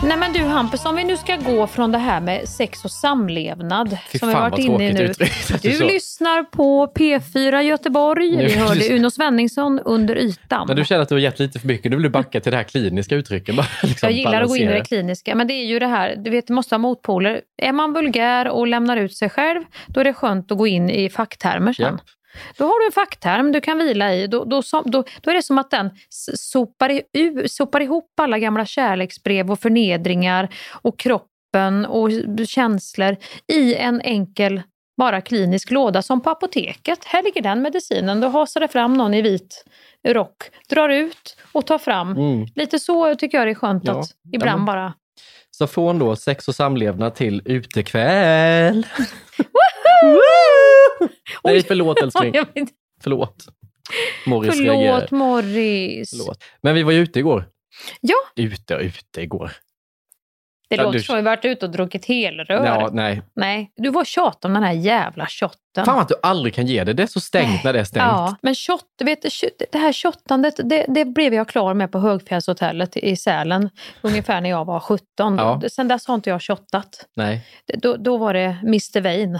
[0.03, 2.91] Nej men du Hampus, om vi nu ska gå från det här med sex och
[2.91, 5.07] samlevnad Fy som vi varit inne i nu.
[5.61, 8.31] du Du lyssnar på P4 Göteborg.
[8.37, 10.67] Nu- Vi hörde Uno Svenningsson under ytan.
[10.67, 12.51] När du känner att du har gett lite för mycket, du vill du backa till
[12.51, 13.55] det här kliniska uttrycket.
[13.55, 14.85] Bara, liksom, Jag gillar att gå in i det balansera.
[14.85, 17.41] kliniska, men det är ju det här, du vet, det måste ha motpoler.
[17.61, 20.89] Är man vulgär och lämnar ut sig själv, då är det skönt att gå in
[20.89, 21.85] i facktermer sen.
[21.85, 22.01] Japp.
[22.57, 24.27] Då har du en fackterm du kan vila i.
[24.27, 25.89] Då, då, då, då är det som att den
[26.35, 30.49] sopar, i, sopar ihop alla gamla kärleksbrev och förnedringar
[30.81, 32.09] och kroppen och
[32.47, 33.15] känslor
[33.53, 34.61] i en enkel
[34.97, 37.05] bara klinisk låda som på apoteket.
[37.05, 38.19] Här ligger den medicinen.
[38.21, 39.65] Då hasar det fram någon i vit
[40.07, 42.11] rock, drar ut och tar fram.
[42.11, 42.45] Mm.
[42.55, 43.99] Lite så tycker jag det är skönt Ja.
[43.99, 44.93] att ibland Ja, bara...
[45.51, 48.87] Så från då sex och samlevnad till utekväll.
[51.43, 52.33] Nej, förlåt älskling.
[53.01, 53.45] Förlåt.
[54.25, 55.07] Morris Förlåt reagerar.
[55.11, 56.09] Morris.
[56.09, 56.43] Förlåt.
[56.61, 57.49] Men vi var ju ute igår.
[58.01, 59.51] Ja, Ute och ute igår.
[60.69, 62.65] det Ja, låter du- som vi varit ute och druckit helrör.
[62.65, 63.21] Ja, nej.
[63.35, 65.27] Nej, du var tjat om den här jävla
[65.81, 65.93] shotten.
[65.93, 66.93] Fan att du aldrig kan ge det.
[66.93, 68.03] Det är så stängt när det är stängt.
[68.05, 71.91] Ja, men shot, du vet, shot- det här shottandet, det, det blev jag klar med
[71.91, 73.69] på Högfjällshotellet i Sälen
[74.01, 75.05] ungefär när jag var 17.
[75.19, 75.61] Ja.
[75.71, 77.05] Sen dess har inte jag shottat.
[77.15, 77.45] Nej.
[77.73, 79.39] Då, då var det Mr Vain.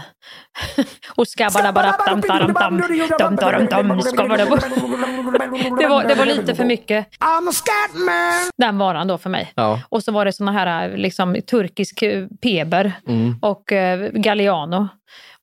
[1.16, 2.76] och skabbarabaratam taram tam
[3.18, 4.60] dum taram tam skabbarabara.
[5.78, 7.06] det, var, det var lite för mycket
[8.56, 9.52] den varan då för mig.
[9.54, 9.80] Ja.
[9.88, 13.38] Och så var det såna här liksom, turkisk eh, peber Mm.
[13.42, 14.88] och eh, Galliano.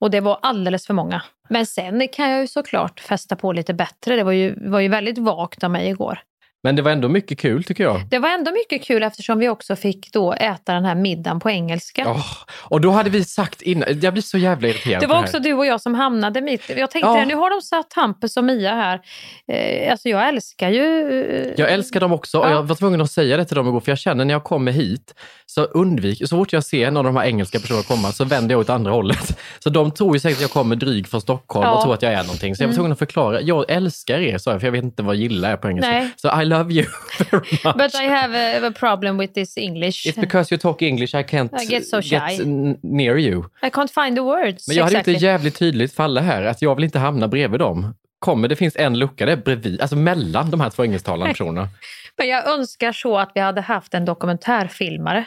[0.03, 1.21] Och det var alldeles för många.
[1.49, 4.15] Men sen kan jag ju såklart fästa på lite bättre.
[4.15, 6.19] Det var ju, var ju väldigt vagt av mig igår.
[6.63, 8.01] Men det var ändå mycket kul tycker jag.
[8.09, 11.49] Det var ändå mycket kul eftersom vi också fick då äta den här middagen på
[11.49, 12.03] engelska.
[12.07, 12.25] Åh,
[12.61, 15.23] och då hade vi sagt innan, jag blir så jävla irriterad Det var här.
[15.23, 16.69] också du och jag som hamnade mitt.
[16.77, 18.99] Jag tänkte det, nu har de satt Hampus och Mia här.
[19.47, 21.09] Eh, alltså jag älskar ju...
[21.25, 22.49] eh, Jag älskar dem också och Ja.
[22.51, 24.71] jag var tvungen att säga det till dem igår för jag känner när jag kommer
[24.71, 25.13] hit
[25.45, 28.53] så undviker, så fort jag ser någon av de här engelska personerna komma så vänder
[28.53, 29.37] jag åt andra hållet.
[29.59, 31.75] Så de tror ju säkert att jag kommer dryg från Stockholm Ja.
[31.75, 32.55] och tror att jag är någonting.
[32.55, 32.75] Så jag var Mm.
[32.77, 35.57] tvungen att förklara, jag älskar er sa jag för jag vet inte vad gilla är
[35.57, 35.91] på engelska.
[35.91, 36.09] Nej.
[36.15, 36.85] Så I love you
[37.31, 37.77] very much.
[37.77, 38.31] But I have
[38.63, 40.07] a, a problem with this English.
[40.07, 42.41] It's because you talk English I can't I get so shy.
[42.41, 43.43] n- near you.
[43.61, 44.67] I can't find the words.
[44.67, 45.13] Men jag hade exactly.
[45.13, 47.95] det jävligt tydligt för alla här att jag vill inte hamna bredvid dem.
[48.19, 51.69] Kommer det finns en lucka, det är bredvid, alltså mellan de här två engelsktalande personerna.
[52.17, 55.25] Men jag önskar så att vi hade haft en dokumentärfilmare.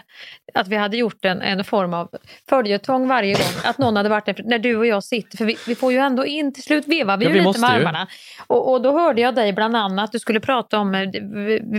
[0.55, 2.09] Att vi hade gjort en, en form av
[2.49, 3.53] följetong varje gång.
[3.64, 5.99] Att någon hade varit där, när du och jag sitter, för vi, vi får ju
[5.99, 8.07] ändå in, till slut vevar vi Ja, ju vi lite med armarna.
[8.46, 11.09] Och, och då hörde jag dig bland annat, du skulle prata om eh,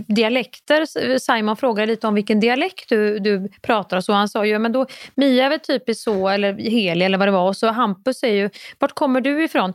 [0.08, 0.86] dialekter.
[1.20, 4.14] Simon frågade lite om vilken dialekt du, du pratar och så.
[4.14, 7.32] Han sa ju, men då, Mia är väl typiskt så, eller Heli eller vad det
[7.32, 7.48] var.
[7.48, 9.74] Och så Hampus säger ju, vart kommer du ifrån?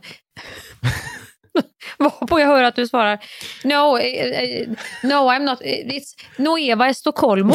[1.97, 3.19] Varpå jag hör att du svarar
[3.63, 4.67] No, eh, eh,
[5.03, 5.61] no I'm not.
[5.61, 7.53] eh, It's Noeva är Stockholmo.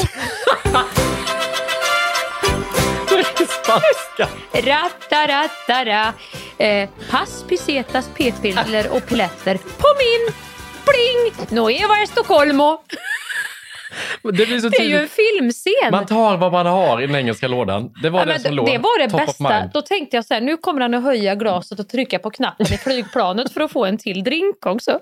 [4.53, 6.13] Ratta, ratta, ra.
[6.67, 10.35] Eh, pass, pisetas, p-piller och piletter på min
[10.85, 11.47] pling.
[11.57, 12.83] Noeva är Stockholmo.
[14.23, 15.91] Det, blir så Det är ju en filmscen.
[15.91, 17.93] Man tar vad man har i den engelska lådan.
[18.03, 19.71] Det var Ja, det som låg det var det top bästa.
[19.75, 22.67] Då tänkte jag så här, nu kommer han att höja glaset och trycka på knappen
[22.67, 24.99] i flygplanet för att få en till drink också.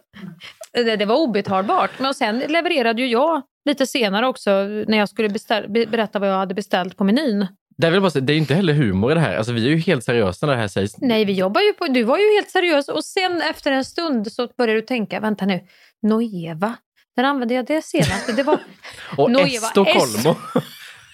[0.73, 1.91] Det, det var obetalbart.
[1.99, 4.51] Men sen levererade ju jag lite senare också
[4.89, 7.47] när jag skulle beställ, be, berätta vad jag hade beställt på menyn.
[7.79, 9.37] Det är, väl bara, så- det är inte heller humor i det här.
[9.37, 10.95] Alltså, vi är ju helt seriösa när det här sägs.
[10.99, 14.33] Nej, vi jobbar ju på, du var ju helt seriös och sen efter en stund
[14.33, 15.61] så började du tänka, vänta nu,
[16.03, 16.75] Noeva,
[17.17, 18.37] när använde jag det senast?
[18.37, 18.59] Det var
[19.17, 20.37] Och Noeva, Estocolmo.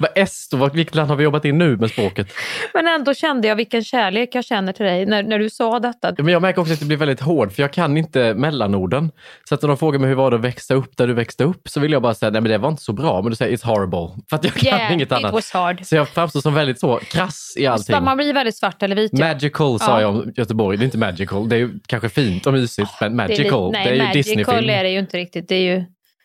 [0.02, 2.26] Vad Esto, vad- vilket land har vi jobbat in nu med språket?
[2.74, 6.14] Men ändå kände jag vilken kärlek jag känner till dig när, när du sa detta.
[6.18, 9.10] Men jag märker också att det blir väldigt hård, för jag kan inte mellanorden.
[9.48, 11.44] Så att när de frågar mig hur var det att växa upp där du växte
[11.44, 13.22] upp, så vill jag bara säga, nej men det var inte så bra.
[13.22, 14.22] Men du säger it's horrible.
[14.30, 15.32] För att jag kan Yeah, inget it annat.
[15.32, 15.86] was hard.
[15.86, 18.04] Så jag framstår som väldigt så krass i allting.
[18.04, 19.10] Man blir väldigt svart eller vit.
[19.14, 19.26] ja.
[19.26, 20.00] Magical sa Ja.
[20.00, 20.78] jag om Göteborg.
[20.78, 21.48] Det är inte magical.
[21.48, 23.92] Det är ju kanske fint och mysigt, men Det är li- magical, det är, nej,
[23.92, 24.70] ju magical Disney-film.
[24.70, 25.48] är det ju inte riktigt.
[25.48, 25.84] Det är ju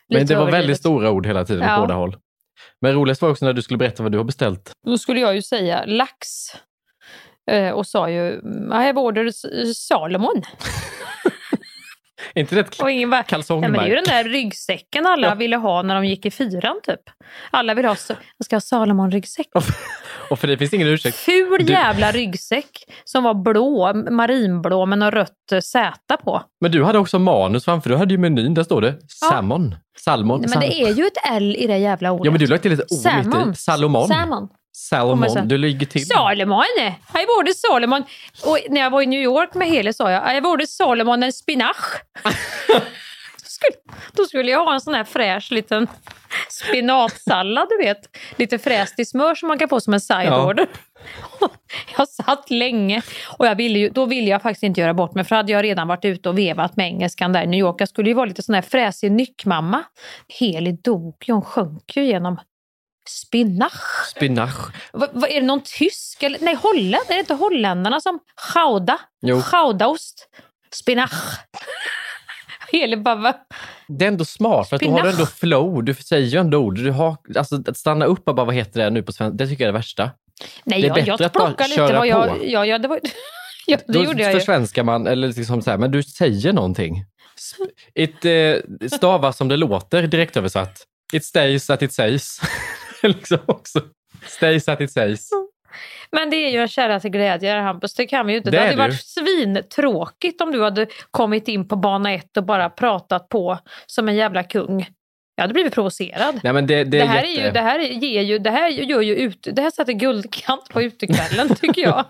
[0.10, 1.76] Men det var väldigt stora ord hela tiden Ja.
[1.76, 2.16] på båda håll.
[2.82, 4.72] Men roligast var också när du skulle berätta vad du har beställt.
[4.86, 6.28] Då skulle jag ju säga lax.
[7.52, 9.36] Eh, och sa ju, I have ordered
[9.76, 10.42] Salomon.
[12.36, 15.36] Inte det ett Och ingen bara, ja, men det är ju den där ryggsäcken alla
[15.36, 17.02] ville ha när de gick i fyran typ.
[17.52, 17.96] Alla vill ha,
[18.38, 19.48] jag ska ha Salomon-ryggsäck.
[20.30, 21.18] Och för det finns ingen ursäkt.
[21.18, 26.42] Ful Du- jävla ryggsäck som var blå, marinblå med något rött eh, Z på.
[26.62, 27.90] Men du hade också manus framför.
[27.90, 28.54] Du hade ju menyn.
[28.54, 28.96] Där står det
[29.30, 29.76] salmon.
[30.00, 30.40] Salmon.
[30.42, 32.26] Men Sal- det är ju ett L i det jävla ordet.
[32.26, 33.52] Ja, men du lade till ett mitt Salmon.
[33.52, 33.56] i.
[33.56, 34.08] Salomon.
[34.08, 34.48] Salmon.
[34.72, 35.48] Salomon.
[35.48, 36.08] Du ligger till.
[36.08, 36.63] Salomon!
[37.13, 38.04] Jag borde Salomon.
[38.46, 41.34] Och när jag var i New York med Heli sa jag, jag borde Salomon en
[41.34, 41.76] spinach.
[43.58, 45.88] skulle, då skulle jag ha en sån här fräsch liten
[46.50, 48.17] spinatsallad, du vet.
[48.36, 50.54] Lite fräst i smör som man kan få som en side Ja.
[51.98, 53.02] Jag satt länge
[53.38, 55.63] och jag ville ju, då ville jag faktiskt inte göra bort mig för hade jag
[55.63, 57.82] redan varit ute och vevat med engelskan där i New York.
[57.82, 59.84] Jag skulle ju vara lite sån här fräsig nyckmamma.
[60.39, 62.39] Heli dog ju, hon sjönk ju genom
[63.10, 64.08] spinach.
[64.15, 64.56] Spinach.
[64.93, 66.24] Va, va, är det någon tysk?
[66.24, 67.04] Eller, nej, Holland.
[67.08, 68.20] Är det inte holländarna som
[68.54, 69.00] Gouda?
[69.22, 69.41] Jo.
[69.52, 70.30] Goudaost.
[70.72, 71.39] Spinach.
[72.78, 73.34] Hela bara, va?
[73.88, 75.13] Det är ändå smart, för att har du Spinach.
[75.13, 75.84] ändå flow.
[75.84, 76.76] Du säger ju ändå ord.
[76.76, 79.36] Du har, alltså, att stanna upp och bara, vad heter det nu på svenska?
[79.38, 80.12] Det tycker jag är det värsta.
[80.63, 82.30] Nej, Det är jag, bättre jag att bara köra vad jag...
[82.30, 82.46] på.
[82.46, 83.00] Ja, ja, det var,
[83.68, 87.06] ja, det Då gjorde jag försvenskar man, eller liksom så här, men du säger någonting.
[87.96, 90.84] It eh, stavas som det låter, direkt översatt.
[91.13, 92.42] It stays at it says.
[93.04, 93.82] liksom också.
[94.28, 95.30] Stays at it says.
[96.12, 98.50] Men det är ju en kära till glädje Hampus, det kan vi ju inte.
[98.52, 102.43] Det Det, hade det varit svintråkigt om du hade kommit in på bana ett och
[102.43, 104.88] bara pratat på som en jävla kung.
[105.36, 106.39] Jag hade blivit provocerad.
[106.43, 107.41] Nej, men det, det, Det, är här, jätte...
[107.41, 110.70] är ju, det, här ger ju, det här gör ju ut, det här sätter guldkant
[110.70, 112.06] på utekvällen tycker jag.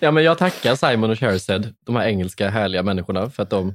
[0.00, 3.74] Ja, men jag tackar Simon och Shersed, de här engelska härliga människorna, för att de...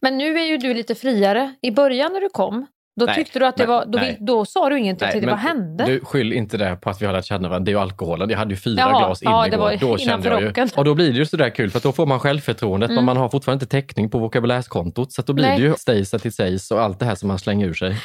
[0.00, 1.54] Men nu är ju du lite friare.
[1.62, 2.66] I början när du kom,
[3.00, 4.16] då Nej, tyckte du att det men- var, då, nej.
[4.20, 5.08] då sa du ingenting.
[5.08, 5.84] Tänkte, men vad hände?
[5.84, 7.64] Du, skyll inte det på att vi har lärt känna varandra.
[7.64, 8.30] Det är ju alkoholen.
[8.30, 9.76] Jag hade ju fyra Jaha, glas in ja, det igår.
[9.80, 10.68] Då kände jag ju.
[10.76, 12.94] Och då blir det ju sådär kul, för att då får man självförtroendet, Mm.
[12.96, 15.12] men man har fortfarande inte täckning på vokabulärskontot.
[15.12, 15.58] Så då blir Nej.
[15.58, 17.96] det ju stays at it says och allt det här som man slänger ur sig.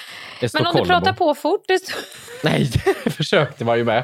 [0.54, 1.80] Men om du pratar på fort, det,
[2.44, 2.70] Nej,
[3.04, 4.04] det försökte man ju med.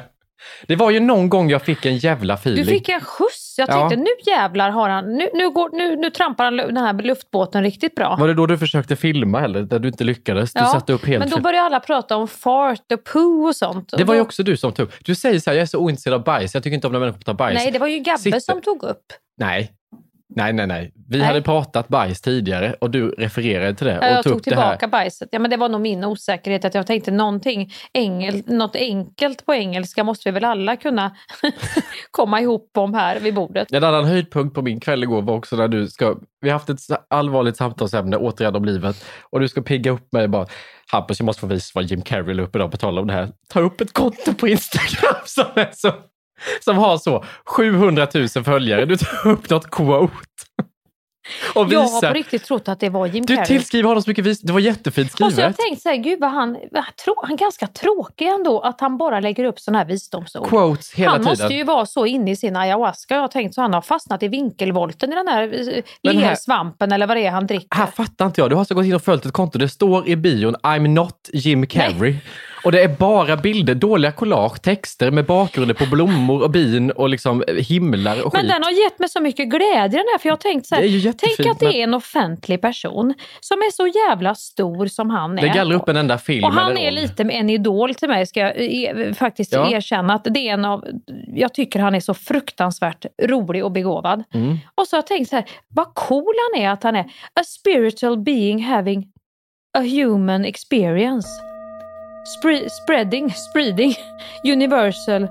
[0.66, 2.64] Det var ju någon gång jag fick en jävla feeling.
[2.64, 3.54] du fick en skjuts.
[3.58, 3.72] Jag Ja.
[3.80, 7.62] tänkte nu jävlar har han, nu, nu, går, nu, nu trampar han den här luftbåten
[7.62, 8.16] riktigt bra.
[8.20, 9.62] Var det då du försökte filma eller?
[9.62, 10.52] Där du inte lyckades?
[10.52, 13.56] Du Ja, satte upp helt Men då började alla prata om fart och poo och
[13.56, 13.94] sånt.
[13.96, 14.94] Det var ju också du som tog upp.
[15.04, 16.54] Du säger så här, jag är så ointresserad av bajs.
[16.54, 17.54] Jag tycker inte om när människor tar bajs.
[17.54, 19.02] Nej, det var ju Gabbe Sitter- som tog upp.
[19.40, 19.72] Nej.
[20.36, 20.92] Nej, nej, nej.
[21.08, 21.26] Vi Nej.
[21.26, 23.92] hade pratat bajs tidigare och du refererade till det.
[23.92, 25.28] Ja, och jag tog tog tillbaka bajset.
[25.32, 29.54] Ja, men det var nog min osäkerhet att jag tänkte någonting engel, något enkelt på
[29.54, 31.16] engelska måste vi väl alla kunna
[32.10, 33.72] komma ihop om här vid bordet.
[33.72, 36.16] En annan höjdpunkt på min kväll igår var också när du ska...
[36.40, 39.04] Vi har haft ett allvarligt samtalsämne, återigen om livet.
[39.30, 40.46] Och du ska pigga upp mig bara.
[40.92, 43.12] Hampus, jag måste få visa vad Jim Carrey la upp idag på tal om det
[43.12, 43.28] här.
[43.48, 45.92] Ta upp ett konto på Instagram som är så...
[46.60, 48.84] Som har så 700 000 följare.
[48.84, 50.14] Du tar upp något quote.
[51.54, 52.08] Och Jag har visar...
[52.08, 53.46] på riktigt trott att det var Jim Du Carrey.
[53.46, 54.40] tillskriver honom så mycket vis.
[54.40, 55.56] Det var jättefint Och så jag skrivet.
[55.56, 56.56] tänkt så här, gud vad han,
[57.22, 60.48] han är ganska tråkig ändå att han bara lägger upp sådana här visdomsord.
[60.48, 61.30] Quotes hela han tiden.
[61.30, 63.14] måste ju vara så inne i sin ayahuasca.
[63.14, 65.68] Jag har tänkt så han har fastnat i vinkelvolten i den här
[66.02, 67.68] eh, lersvampen eller vad det är han dricker.
[67.76, 68.50] Här fattar inte jag.
[68.50, 69.58] Du har så gått in och följt ett konto.
[69.58, 72.16] Det står i bion I'm not Jim Carrey.
[72.64, 77.08] Och det är bara bilder, dåliga collage, texter med bakgrunder på blommor och bin och
[77.08, 78.50] liksom himlar och Men skit.
[78.50, 81.12] den har gett mig så mycket glädje den här, för jag har tänkt så här,
[81.12, 85.38] tänk att det men- är en offentlig person som är så jävla stor som han
[85.38, 85.42] är.
[85.42, 88.40] Det gallrar upp en enda film Och han är lite en idol till mig, ska
[88.40, 89.70] jag eh, faktiskt Ja.
[89.70, 90.14] erkänna.
[90.14, 90.84] Att det är en av,
[91.34, 94.24] jag tycker han är så fruktansvärt rolig och begåvad.
[94.34, 94.58] Mm.
[94.74, 97.04] Och så har jag tänkt så här, vad cool han är att han är
[97.40, 99.06] a spiritual being having
[99.78, 101.28] a human experience.
[102.24, 103.94] Spre- spreading, spreading,
[104.44, 105.28] universal,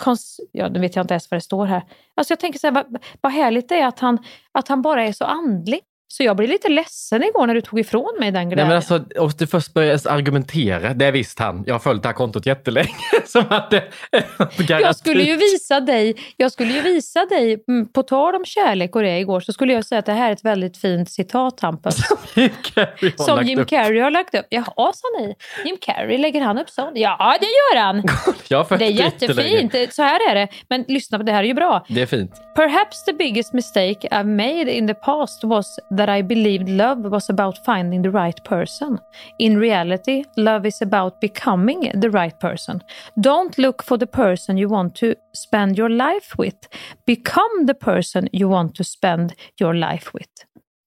[0.00, 1.82] cons- ja nu vet jag inte ens vad det står här.
[2.14, 4.18] Alltså jag tänker så här, vad, vad härligt det är att han,
[4.52, 5.80] att han bara är så andlig.
[6.16, 8.68] Så jag blev lite ledsen igår när du tog ifrån mig den Nej, glädjen.
[8.68, 10.94] men alltså, och du först börjar argumentera.
[10.94, 11.64] Det är visst han.
[11.66, 12.94] Jag har följt det här kontot jättelänge.
[13.26, 13.84] Som att det
[14.68, 18.96] Jag skulle ju visa dig, jag skulle ju visa dig, mm, på tal om kärlek
[18.96, 21.60] och det igår, så skulle jag säga att det här är ett väldigt fint citat
[21.60, 21.96] Hampus.
[23.16, 24.46] Som Jim Carrey har lagt upp.
[24.48, 25.34] Jaha, sa ni.
[25.64, 26.92] Jim Carrey, lägger han upp sånt?
[26.94, 27.96] Ja, det gör han.
[28.70, 29.94] Har Det är jättefint.
[29.94, 30.48] Så här är det.
[30.68, 31.84] Men lyssna, det här är ju bra.
[31.88, 32.32] Det är fint.
[32.56, 37.30] Perhaps the biggest mistake I've made in the past was that i believed love was
[37.30, 38.98] about finding the right person.
[39.38, 42.80] In reality, love is about becoming the right person.
[43.16, 46.68] Don't look for the person you want to spend your life with.
[47.06, 50.30] Become the person you want to spend your life with.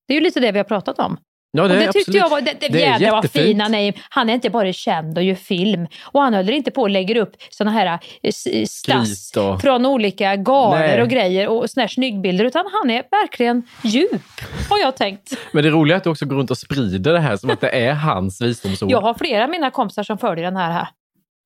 [0.07, 1.17] Det är ju lite det vi har pratat om.
[1.51, 2.21] Ja, och det det är tyckte absolut.
[2.21, 3.45] jag var, det, det, Det är jädrar vad jättefint.
[3.47, 3.93] fina nej.
[4.09, 5.87] Han är inte bara känd och gör film.
[6.03, 9.85] Och han håller inte på och lägger upp såna här eh, s- stass och- från
[9.85, 12.45] olika galor och grejer och såna här snyggbilder.
[12.45, 14.21] Utan han är verkligen djup,
[14.69, 15.33] har jag tänkt.
[15.51, 17.61] Men det roliga är att du också går runt och sprider det här som att
[17.61, 18.91] det är hans visdomsord.
[18.91, 20.71] Jag har flera av mina kompisar som följer den här.
[20.71, 20.87] här.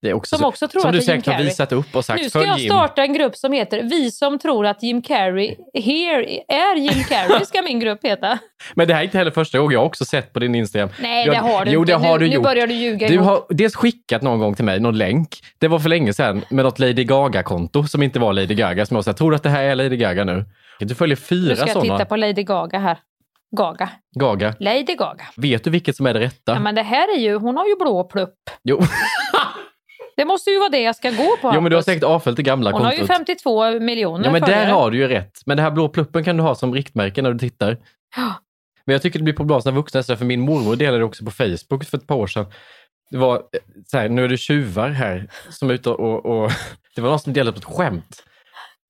[0.01, 1.71] Det är också som så- också tror som att du är Jim säkert har visat
[1.71, 2.69] upp och sagt Nu ska jag Jim.
[2.69, 7.45] starta en grupp som heter Vi som tror att Jim Carrey here är Jim Carrey,
[7.45, 8.39] ska min grupp heta.
[8.75, 9.71] Men det här är inte heller första gången.
[9.73, 10.89] Jag har också sett på din Instagram.
[11.01, 11.91] Nej, jag, det har du jo, inte.
[11.91, 12.43] det har Nu- du nu gjort.
[12.43, 13.25] börjar du ljuga Du ihop.
[13.27, 15.35] har dels skickat någon gång till mig någon länk.
[15.59, 18.85] Det var för länge sedan med något Lady Gaga-konto som inte var Lady Gaga.
[18.85, 20.45] Som jag sa, tror att det här är Lady Gaga nu?
[20.79, 21.97] Du följer Nu fyra ska jag sådana.
[21.97, 22.97] titta på Lady Gaga här.
[23.57, 23.89] Gaga.
[24.19, 24.53] Gaga.
[24.59, 25.23] Lady Gaga.
[25.37, 26.51] Vet du vilket som är det rätta?
[26.53, 28.33] Ja, men det här är ju, hon har ju blå plupp.
[28.63, 28.81] Jo.
[30.21, 31.51] Det måste ju vara det jag ska gå på.
[31.55, 33.03] jo, men du har säkert avföljt det gamla Hon har kontot.
[33.03, 34.71] ju 52 miljoner Ja, men där följare.
[34.71, 35.41] har du ju rätt.
[35.45, 37.77] Men det här blå pluppen kan du ha som riktmärke när du tittar.
[38.85, 41.31] Men jag tycker det blir problematiskt när vuxna för min mormor delade det också på
[41.31, 42.45] Facebook för ett par år sedan.
[43.11, 43.41] Det var eh,
[43.87, 46.51] så här, nu är det tjuvar här som är ute och, och
[46.95, 48.23] det var någon som delade på ett skämt.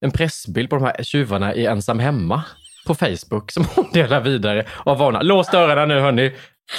[0.05, 2.43] En pressbild på de här tjuvarna i Ensam hemma
[2.87, 5.23] på Facebook som hon delar vidare och varnar.
[5.23, 6.31] Lås dörrarna nu hörni.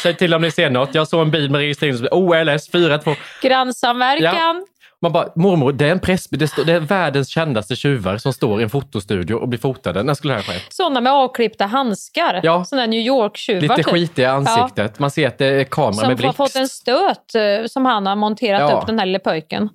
[0.03, 0.95] Säg till om ni ser något.
[0.95, 3.15] Jag såg en bil med registrering OLS 42.
[3.43, 4.67] Grannsamverkan.
[5.03, 8.33] Man bara, mormor, det är en pressbil, det, står- det är världens kändaste tjuvar som
[8.33, 10.03] står i en fotostudio och blir fotade.
[10.03, 10.61] När skulle det här ske?
[10.71, 12.41] Sådana med avklippta handskar.
[12.43, 12.65] Ja.
[12.65, 13.61] Sådana New York-tjuvar.
[13.61, 13.87] Lite typ.
[13.87, 14.99] skit i ansiktet.
[14.99, 16.37] Man ser att det är kamera Som med har blixt.
[16.37, 18.79] fått en stöt eh, som han har monterat Ja.
[18.81, 19.69] upp, den här lille pojken.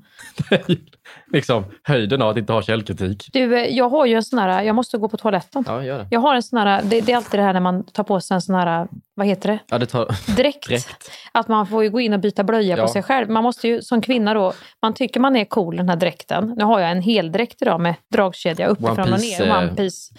[1.33, 3.29] liksom höjden av att inte ha källkritik.
[3.33, 5.63] Du, eh, jag har ju en sån här, jag måste gå på toaletten.
[5.67, 6.07] Ja, gör det.
[6.11, 8.21] Jag har en sån här, det, det är alltid det här när man tar på
[8.21, 9.59] sig en sån här, vad heter det?
[9.69, 10.05] Ja, det tar...
[10.35, 10.67] Dräkt.
[10.67, 11.11] Direkt.
[11.31, 12.83] Att man får ju gå in och byta blöja Ja.
[12.83, 13.29] på sig själv.
[13.29, 16.53] Man måste ju som kvinna då, man tycker man är cool den här dräkten.
[16.57, 19.47] Nu har jag en heldräkt idag med dragkedja uppifrån och ner.
[19.47, 19.57] eh.
[19.57, 20.13] One piece.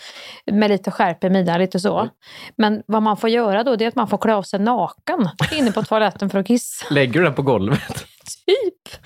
[0.53, 2.09] Med lite skärp i midjan, lite så.
[2.57, 5.28] Men vad man får göra då det är att man får klä av sig naken
[5.53, 6.86] inne på toaletten för att kissa.
[6.91, 7.89] Lägger du den på golvet?
[8.47, 9.05] Typ.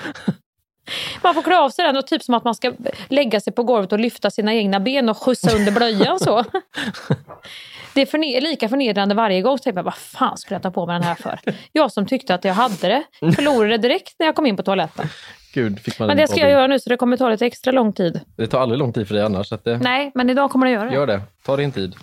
[1.22, 2.72] Man får klä av sig den och typ som att man ska
[3.08, 6.44] lägga sig på golvet och lyfta sina egna ben och skjutsa under blöjan så.
[7.94, 9.58] Det är förne- lika förnedrande varje gång.
[9.58, 11.40] Så jag, vad fan skulle jag ta på mig den här för?
[11.72, 14.62] Jag som tyckte att jag hade det förlorade det direkt när jag kom in på
[14.62, 15.08] toaletten.
[15.54, 17.92] Gud, Men en det ska jag göra nu så det kommer ta lite extra lång
[17.92, 18.20] tid.
[18.36, 19.48] Det tar aldrig lång tid för dig annars.
[19.50, 19.78] Det...
[19.78, 20.94] Nej, men idag kommer det göra det.
[20.94, 21.20] Gör det.
[21.46, 21.94] Ta din tid.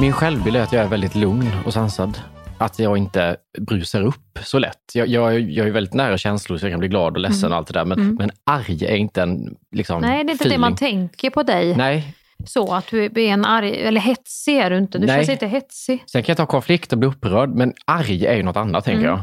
[0.00, 2.18] Min självbild är att jag är väldigt lugn och sansad.
[2.58, 4.78] Att jag inte brusar upp så lätt.
[4.94, 7.52] Jag, jag, jag är väldigt nära känslor så jag kan bli glad och ledsen Mm.
[7.52, 7.84] och allt det där.
[7.84, 8.14] Men, Mm.
[8.14, 10.60] men arg är inte en liksom, Nej, det är inte det feeling.
[10.60, 11.76] man tänker på dig.
[11.76, 12.14] Nej.
[12.46, 14.98] Så att du är en arg, eller hetsig är du inte.
[14.98, 15.16] Du Nej.
[15.16, 16.04] känns inte hetsig.
[16.06, 19.04] Sen kan jag ta konflikt och bli upprörd, men arg är ju något annat tänker
[19.04, 19.10] Mm.
[19.18, 19.20] jag.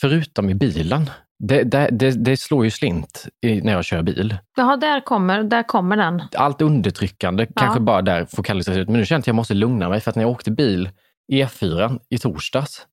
[0.00, 1.10] Förutom i bilen.
[1.38, 4.36] Det, det, det, det slår ju slint i, när jag kör bil.
[4.56, 6.22] Jaha, där kommer, där kommer den.
[6.36, 7.60] allt undertryckande Ja.
[7.62, 8.88] kanske bara där fokaliseras ut.
[8.88, 10.90] Men nu känner jag att jag måste lugna mig för att när jag åkte bil
[11.32, 12.86] E4 i torsdags,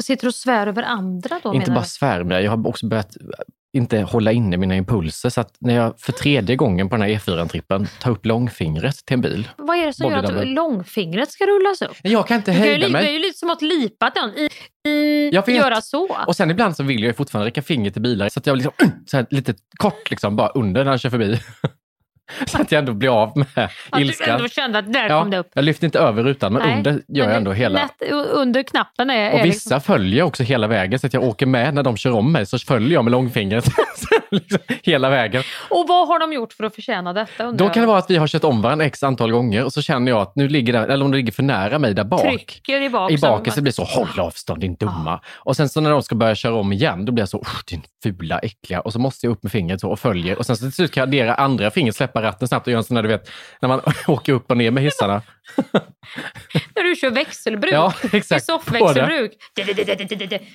[0.00, 3.16] Sitter du och svär över andra då inte bara svärmar jag, jag har också börjat
[3.72, 5.30] inte hålla inne mina impulser.
[5.30, 9.14] Så att när jag för tredje gången på den här E4-trippen tar upp långfingret till
[9.14, 9.48] en bil.
[9.56, 11.96] Vad är det som gör att långfingret ska rullas upp?
[12.02, 13.12] Jag kan inte hejda li- det är mig.
[13.12, 14.30] ju lite som att lipa den.
[14.36, 14.48] I,
[14.90, 15.56] i, Jag vet.
[15.56, 16.16] göra så.
[16.26, 18.72] Och sen ibland så vill jag fortfarande räcka finger till bilar så att jag liksom,
[19.06, 21.40] så här, lite kort liksom, bara under när han kör förbi.
[22.46, 24.30] så att jag ändå blir av med Att du ilskan.
[24.36, 25.50] ändå kände att där Ja, kom det upp.
[25.54, 27.78] jag lyfter inte över rutan, men Nej, under gör jag ändå hela.
[28.00, 31.46] Lätt, under knappen är, Och är vissa följer också hela vägen så att jag åker
[31.46, 33.64] med när de kör om mig så följer jag med långfingret
[34.30, 35.40] liksom, hela vägen.
[35.40, 37.52] liksom, Och vad har de gjort för att förtjäna detta?
[37.52, 37.74] Då jag?
[37.74, 40.12] kan det vara att vi har kört om varandra x antal gånger och så känner
[40.12, 42.22] jag att nu ligger det, eller om det ligger för nära mig där bak.
[42.22, 43.10] Trycker i bak.
[43.10, 45.20] I baken så det blir så, håll avstånd din dumma.
[45.36, 47.64] Och sen så när de ska börja köra om igen, då blir jag så, "Usch,
[47.70, 48.80] din fula, äckliga.
[48.80, 50.38] Och så måste jag upp med fingret så och följer.
[50.38, 52.78] Och sen så till slut kan jag addera andra fingret, släppa ratten snabbt och göra
[52.78, 55.22] en sån där, du vet, när man åker upp och ner med hissarna.
[56.74, 57.74] När du kör växelbruk.
[57.74, 58.44] Ja, exakt.
[58.44, 59.32] Soffväxelbruk.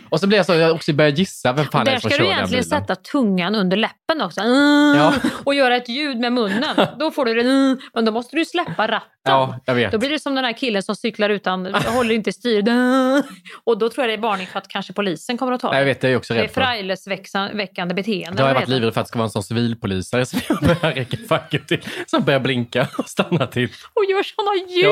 [0.09, 2.23] Och så blir jag så, jag också börjar gissa, vem fan är Där det ska
[2.23, 4.41] du egentligen sätta tungan under läppen också.
[4.41, 5.13] Ja.
[5.43, 6.75] Och göra ett ljud med munnen.
[6.99, 7.77] Då får du det.
[7.93, 9.09] Men då måste du släppa ratten.
[9.23, 9.91] Ja, jag vet.
[9.91, 12.63] Då blir det som den här killen som cyklar utan, håller inte styr.
[13.63, 15.79] Och då tror jag det är varning för att kanske polisen kommer att ta Nej,
[15.79, 16.61] jag vet, det är också Det är rädd för.
[16.61, 18.37] frajlesväckande beteende.
[18.37, 20.59] Då har jag varit livrädd för att det ska vara en sån civilpolisare som jag
[20.59, 21.81] börjar räcka facket till.
[22.07, 23.69] Som börjar blinka och stanna till.
[23.93, 24.76] Och gör såna ljud.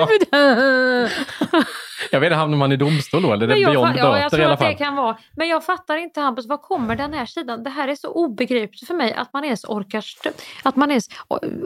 [2.12, 3.34] Jag vet inte, hamnar man i domstol då?
[3.34, 4.76] Eller är det jag, beyond ja, jag böter i tror alla att det fall?
[4.76, 5.18] kan vara.
[5.38, 7.64] Men jag fattar inte Hampus, var kommer den här sidan?
[7.64, 10.32] Det här är så obegripligt för mig att man ens orkar, stö-
[10.64, 11.06] att man ens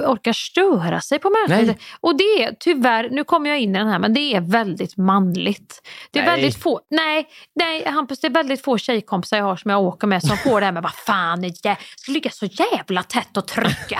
[0.07, 1.76] orkar störa sig på människor.
[1.99, 4.97] Och det är tyvärr, nu kommer jag in i den här, men det är väldigt
[4.97, 5.82] manligt.
[6.11, 6.36] Det är Nej.
[6.36, 10.07] väldigt få, nej, nej Hampus, det är väldigt få tjejkompisar jag har som jag åker
[10.07, 13.38] med som får det här med vad fan, är jä- ska ligga så jävla tätt
[13.38, 13.99] och trycka.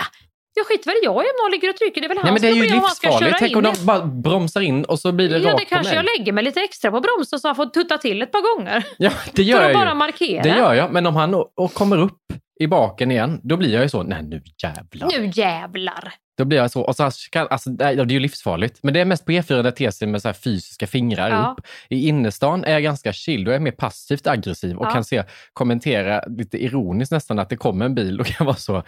[0.60, 2.42] Jag skiter väl jag i om någon ligger och trycker, det är väl Nej hans
[2.42, 3.36] men det är ju han livsfarligt.
[3.38, 5.94] Tänk om de bara bromsar in och så blir det Ja, det rakt på kanske
[5.94, 8.84] jag lägger mig lite extra på bromsen så han får tutta till ett par gånger.
[8.98, 9.94] Ja, det gör För att jag bara ju.
[9.94, 10.42] markera.
[10.42, 10.92] Det gör jag.
[10.92, 12.18] Men om han och, och kommer upp
[12.60, 15.08] i baken igen, då blir jag ju så, nej nu jävlar.
[15.18, 16.12] Nu jävlar!
[16.40, 18.78] Då blir jag så, och så kan, alltså, det är är ju livsfarligt.
[18.82, 21.54] Men det är mest på E4 där sig med så här fysiska fingrar Ja.
[21.58, 21.66] upp.
[21.88, 24.90] I innerstan är jag ganska chill, då är jag mer passivt aggressiv och Ja.
[24.90, 28.82] kan se, kommentera lite ironiskt nästan att det kommer en bil och kan vara så,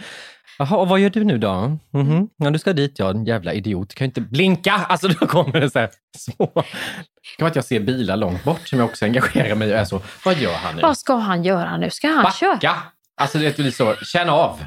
[0.58, 1.78] jaha, och vad gör du nu då?
[1.90, 4.72] Mhm, Ja, du ska dit ja, en jävla idiot, du kan ju inte blinka!
[4.72, 6.50] Alltså då kommer det så här små...
[6.54, 9.72] Det kan vara att jag ser bilar långt bort som jag också engagerar mig i
[9.72, 10.82] är så, vad gör han nu?
[10.82, 11.90] Vad ska han göra nu?
[11.90, 12.54] Ska han köra?
[12.54, 12.74] Backa!
[13.20, 14.64] Alltså det blir så, känn av.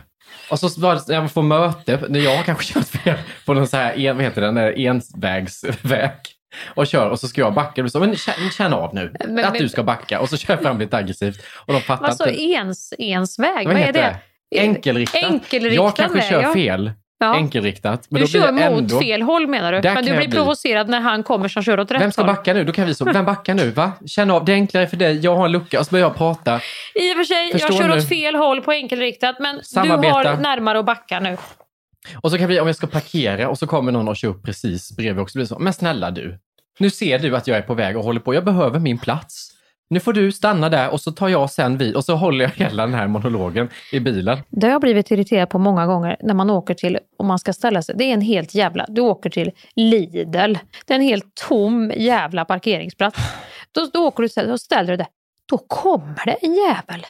[0.51, 0.69] Och så
[1.07, 4.15] när jag får möte, när jag har kanske kört fel på någon så här, en,
[4.15, 6.11] vad heter den, envägsväg
[6.65, 7.81] och kör och så ska jag backa.
[7.81, 8.15] Blir så, men
[8.51, 10.19] känn, av nu Men- att men- du ska backa.
[10.19, 12.41] Och så kör jag fram lite aggressivt och de fattar Alltså inte.
[12.41, 14.19] ens, ensväg, vad, Vad är det?
[14.51, 14.59] det?
[14.59, 15.23] Enkelriktat.
[15.23, 16.53] Enkelriktad jag kanske väg, kör ja.
[16.53, 16.91] fel.
[17.17, 17.35] Ja.
[17.35, 18.07] Enkelriktat.
[18.09, 18.99] Men du kör mot ändå...
[18.99, 19.79] fel håll menar du?
[19.81, 20.37] Där Men du blir bli.
[20.37, 22.27] provocerad när han kommer som kör åt rätt Vem ska håll.
[22.35, 22.63] backa nu?
[22.63, 23.69] Då kan vi så, vem backar nu?
[23.71, 23.91] Va?
[24.05, 25.19] Känn av, det är enklare för dig.
[25.19, 26.55] Jag har en lucka och så börjar jag prata.
[26.95, 27.97] I och för sig, Förstår jag kör nu.
[27.97, 30.13] åt fel håll på enkelriktat men du Samarbeta.
[30.13, 31.37] har närmare att backa nu.
[32.21, 34.43] Och så kan vi, om jag ska parkera och så kommer någon och kör upp
[34.45, 36.39] precis bredvid också, blir så, men snälla du,
[36.79, 38.33] Nu ser du att jag är på väg och håller på.
[38.33, 39.51] Jag behöver min plats.
[39.89, 42.51] Nu får du stanna där och så tar jag sen vid och så håller jag
[42.51, 44.37] hela den här monologen i bilen.
[44.49, 47.53] Det har jag blivit irriterad på många gånger när man åker till, om man ska
[47.53, 50.31] ställa sig, det är en helt jävla, du åker till Lidl,
[50.85, 53.17] det är en helt tom jävla parkeringsplats.
[53.71, 55.07] Då, då åker du och ställer du där,
[55.49, 57.05] då kommer det en jävel.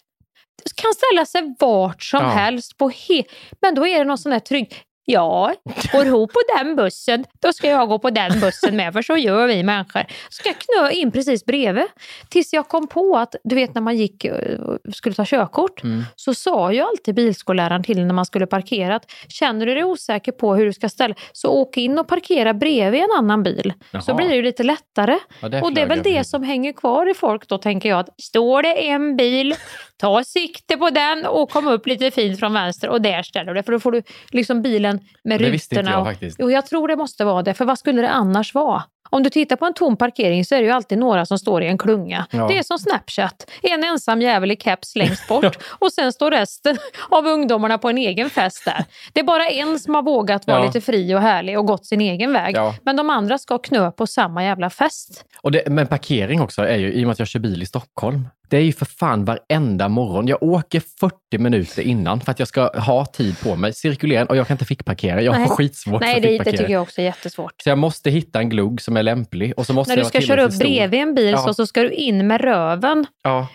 [0.64, 2.30] Du kan ställa sig vart som Ja.
[2.30, 3.24] helst, på he-
[3.62, 4.74] men då är det någon sån där trygg,
[5.08, 5.54] Ja,
[5.92, 9.18] går hon på den bussen, då ska jag gå på den bussen med, för så
[9.18, 10.04] gör vi människor.
[10.30, 11.84] Ska jag knö in precis bredvid.
[12.30, 14.60] Tills jag kom på att, du vet när man gick eh,
[14.94, 16.04] skulle ta körkort, Mm.
[16.16, 20.32] så sa ju alltid bilskolläraren till när man skulle parkera att känner du dig osäker
[20.32, 23.74] på hur du ska ställa, så åk in och parkera bredvid en annan bil.
[23.92, 24.18] Så Jaha.
[24.18, 25.18] blir det ju lite lättare.
[25.42, 28.00] Ja, det och det är väl det som hänger kvar i folk då, tänker jag.
[28.00, 29.56] Att står det en bil,
[29.98, 33.54] ta sikte på den och kom upp lite fint från vänster och där ställer du
[33.54, 33.64] dig.
[33.64, 35.92] För då får du liksom bilen med Det visste inte rutorna.
[35.98, 36.38] jag och- faktiskt.
[36.40, 37.54] Jo, jag tror det måste vara det.
[37.54, 38.84] För vad skulle det annars vara?
[39.16, 41.64] Om du tittar på en tom parkering så är det ju alltid några som står
[41.64, 42.26] i en klunga.
[42.32, 42.48] Ja.
[42.48, 43.52] Det är som Snapchat.
[43.62, 46.78] En ensam jävel i keps längst bort och sen står resten
[47.10, 48.86] av ungdomarna på en egen fest där.
[49.14, 50.66] Det är bara en som har vågat vara Ja.
[50.66, 52.56] lite fri och härlig och gått sin egen väg.
[52.56, 52.76] Ja.
[52.86, 55.26] Men de andra ska knö på samma jävla fest.
[55.42, 57.66] Och det, men parkering också är ju, i och med att jag kör bil i
[57.66, 60.28] Stockholm, det är ju för fan varenda morgon.
[60.28, 64.36] Jag åker 40 minuter innan för att jag ska ha tid på mig, cirkulera och
[64.38, 65.22] jag kan inte fickparkera.
[65.22, 65.42] Jag Nej.
[65.42, 66.58] har skitsvårt Nej, för det, det fickparkera.
[66.62, 67.54] tycker jag också är jättesvårt.
[67.64, 70.22] Så jag måste hitta en glugg som är lämplig och så måste När du ska
[70.22, 70.66] köra upp stor.
[70.66, 71.38] bredvid en bil Ja.
[71.38, 73.48] så, så ska du in med röven Ja.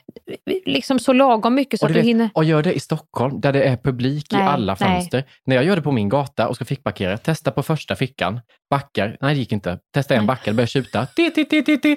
[0.66, 2.30] liksom så lagom mycket så Och, att du du vet, hinner...
[2.34, 4.88] och gör det i Stockholm där det är publik i Nej, alla nej.
[4.88, 5.24] fönster.
[5.46, 8.40] När jag gör det på min gata och ska fickparkera, testa på första fickan,
[8.70, 9.78] backar, nej det gick inte.
[9.94, 11.96] Testa en backar, börjar tjuta, ti, ti, ti, ti, ti.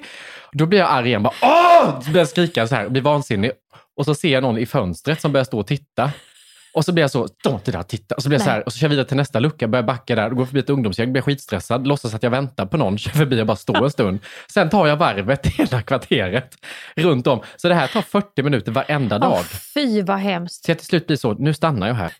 [0.52, 2.12] Då blir jag arg igen, bara åh!
[2.12, 3.50] Börjar skrika så här, blir vansinnig.
[3.96, 6.10] Och så ser jag någon i fönstret som börjar stå och titta.
[6.74, 8.14] Och så blir jag så, stå inte där och titta.
[8.14, 9.82] Och så blir jag så här, och så kör jag vidare till nästa lucka, börjar
[9.82, 12.98] backa där, och går förbi ett ungdomsgäng, blir skitstressad, låtsas att jag väntar på någon,
[13.04, 14.20] kör förbi och bara står en stund.
[14.52, 16.56] Sen tar jag varvet hela kvarteret
[16.96, 17.40] runt om.
[17.56, 19.32] Så det här tar 40 minuter varenda dag.
[19.32, 19.42] Åh,
[19.74, 20.64] fy vad hemskt.
[20.64, 22.12] Så jag till slut blir så, nu stannar jag här.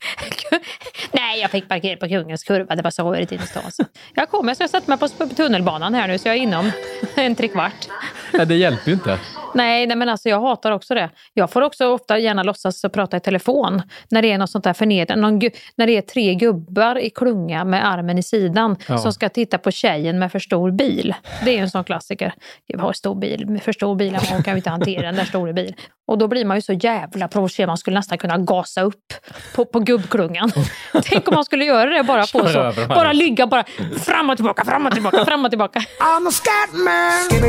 [1.12, 2.74] Nej, jag fick parkera på Kungens kurva.
[2.76, 3.80] Det var så rörigt instans.
[4.14, 6.70] Jag kommer, jag ska sätta mig på tunnelbanan här nu så jag är inom
[7.14, 7.88] en trekvart.
[8.32, 9.18] Nej, det hjälper ju inte.
[9.54, 11.10] Nej, nej, men alltså jag hatar också det.
[11.34, 14.72] Jag får också ofta gärna låtsas prata i telefon när det är något sånt där
[14.72, 15.50] förnedrande.
[15.76, 18.98] När det är tre gubbar i klunga med armen i sidan Ja.
[18.98, 21.14] som ska titta på tjejen med för stor bil.
[21.44, 22.34] Det är ju en sån klassiker.
[22.66, 25.52] Jag har stor bil, för stor bil, man kan ju inte hantera den där stora
[25.52, 25.74] bil.
[26.06, 27.68] Och då blir man ju så jävla provocerad.
[27.68, 29.12] Man skulle nästan kunna gasa upp
[29.54, 30.52] på, på gubbklungan.
[31.04, 32.72] Tänk om man skulle göra det bara på så.
[32.88, 33.64] Bara ligga bara
[34.04, 35.78] fram och tillbaka, fram och tillbaka, fram och tillbaka.
[35.80, 37.42] I'm a scatman.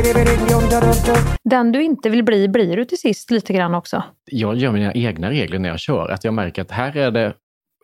[1.44, 4.02] Den du inte vill bli blir du till sist lite grann också.
[4.24, 6.08] Jag gör mina egna regler när jag kör.
[6.08, 7.32] Att jag märker att här är det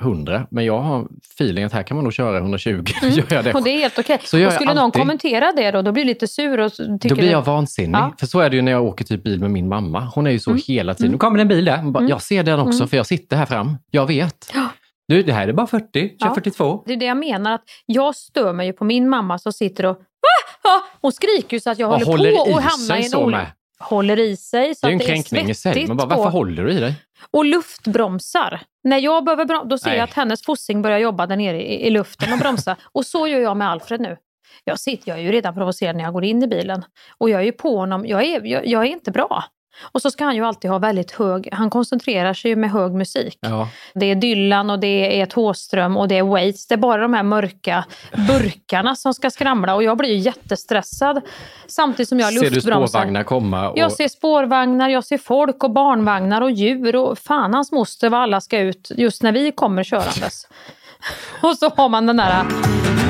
[0.03, 2.71] 100, men jag har feeling att här kan man nog köra 120.
[3.03, 3.35] gör jag det.
[3.51, 3.55] Mm.
[3.57, 4.19] Och det är helt okej.
[4.33, 5.01] Gör jag skulle någon alltid.
[5.03, 7.99] kommentera det då, då blir du lite sur och tycker Då blir du- jag vansinnig.
[7.99, 8.15] Ja.
[8.19, 10.11] För så är det ju när jag åker typ bil med min mamma.
[10.15, 10.63] Hon är ju så Mm.
[10.67, 11.13] hela tiden.
[11.13, 11.83] Nu kommer det en bil där.
[11.83, 12.11] Bara, Mm.
[12.11, 12.89] Jag ser den också Mm.
[12.89, 13.77] för jag sitter här fram.
[13.91, 14.51] Jag vet.
[14.55, 14.69] Ja.
[15.09, 16.35] Du, det här är bara 40, kör Ja.
[16.35, 16.83] 42.
[16.87, 19.87] Det är det jag menar, att jag stör mig ju på min mamma som sitter
[19.87, 22.63] och ah, ah, hon skriker ju så att jag Och håller håller på i att
[22.63, 23.47] hamna sig i en så ol- med.
[23.81, 25.73] Håller i sig så Det är ju en att det är kränkning i sig.
[25.73, 26.95] svettigt bara, varför håller du i dig?
[27.31, 28.61] Och luftbromsar.
[28.85, 29.99] När jag behöver bromsa, då ser Nej.
[29.99, 32.77] jag att hennes fossing börjar jobba där nere i, i luften och bromsa.
[32.93, 34.17] och så gör jag med Alfred nu.
[34.65, 36.85] Jag, sitter, jag är ju redan provocerad när jag går in i bilen.
[37.19, 39.45] Och jag är ju på honom, jag är, jag, jag är inte bra.
[39.81, 42.93] Och så ska han ju alltid ha väldigt hög, han koncentrerar sig ju med hög
[42.93, 43.39] musik.
[43.41, 43.69] Ja.
[43.95, 46.67] Det är Dylan och det är Thåström och det är Waits.
[46.67, 47.85] Det är bara de här mörka
[48.29, 51.21] burkarna som ska skramla och jag blir ju jättestressad.
[51.67, 52.87] Samtidigt som jag Ser du luftbromsar.
[52.87, 53.69] spårvagnar komma?
[53.69, 53.79] Och...
[53.79, 58.21] Jag ser spårvagnar, jag ser folk och barnvagnar och djur och fan hans moster vad
[58.21, 60.49] alla ska ut just när vi kommer körandes.
[61.43, 62.45] och så har man den där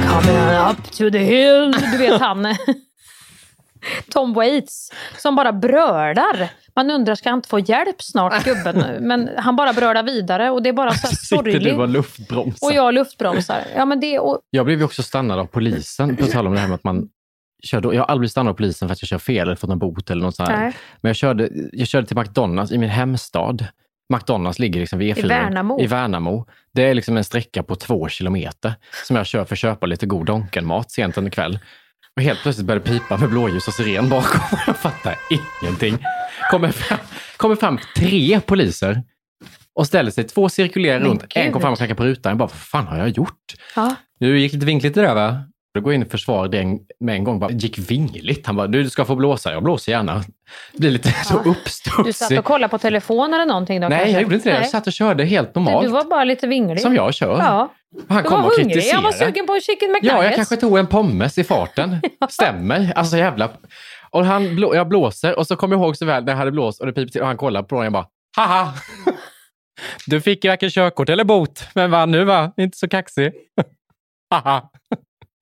[0.09, 2.47] Coming up to the hill, du vet han
[4.11, 6.49] Tom Waits som bara brölar.
[6.77, 8.85] Man undrar, ska han inte få hjälp snart gubben?
[9.07, 11.79] Men han bara brölar vidare och det är bara så här Sitter du sorgligt.
[11.79, 12.67] och luftbromsar?
[12.67, 13.61] Och jag luftbromsar.
[13.77, 16.61] Ja, men det, och, Jag blev ju också stannad av polisen, på tal om det
[16.61, 17.09] här med att man
[17.65, 19.57] kör, då- jag har aldrig blivit stannad av polisen för att jag kör fel eller
[19.57, 20.49] fått en bot eller något sånt.
[20.51, 23.67] Men jag körde, jag körde till McDonalds i min hemstad.
[24.15, 25.25] McDonalds ligger liksom vid E4.
[25.25, 25.81] I Värnamo.
[25.81, 26.47] I Värnamo.
[26.75, 28.75] Det är liksom en sträcka på två kilometer
[29.07, 31.59] som jag kör för att köpa lite god Donken-mat sent under kväll.
[32.17, 34.41] Och helt plötsligt började pipa med blåljus och siren bakom.
[34.67, 35.15] Jag fattar
[35.63, 35.99] ingenting.
[36.51, 36.99] Kommer fram,
[37.37, 39.03] kommer fram tre poliser
[39.75, 40.25] och ställer sig.
[40.25, 41.23] Två cirkulerar Men runt.
[41.35, 41.53] En gud.
[41.53, 42.31] kom fram och knackade på rutan.
[42.31, 43.55] Jag bara, vad fan har jag gjort?
[43.77, 43.95] ja.
[44.21, 45.43] Du gick lite vinkligt det där va?
[45.75, 46.49] Då går jag in i försvar
[47.05, 47.39] med en gång.
[47.39, 48.47] Bara, gick vingligt.
[48.47, 49.53] Han bara, du ska få blåsa.
[49.53, 50.23] Jag blåser gärna.
[50.73, 52.39] Blir lite så Du satt uppstudsig.
[52.39, 54.13] och kollade på telefon eller någonting då Nej, kanske?
[54.13, 54.55] jag gjorde inte det.
[54.55, 54.71] Jag Nej.
[54.71, 55.87] satt och körde helt normalt.
[55.87, 56.81] du var bara lite vinglig.
[56.81, 57.39] Som jag kör.
[57.39, 57.73] Ja.
[58.09, 58.95] Han var och kritiserar.
[58.95, 60.15] Jag var sugen på chicken McNuggets.
[60.15, 62.01] Ja, jag kanske tog en pommes i farten.
[62.31, 62.93] Stämmer.
[62.97, 63.51] Alltså jävla...
[64.11, 64.75] Och han blå...
[64.75, 66.93] jag blåser och så kommer jag ihåg så väl när jag hade blåst och det
[66.93, 68.73] piper till och han kollar på mig och jag bara haha.
[70.07, 72.53] Du fick varken körkort eller bot, men vann nu va?
[72.57, 73.33] Inte så kaxig.
[74.31, 74.71] Haha.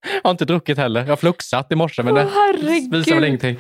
[0.03, 1.01] Jag har inte druckit heller.
[1.01, 2.95] Jag har fluxat i morse men Åh, det herregud.
[2.95, 3.59] visar väl ingenting.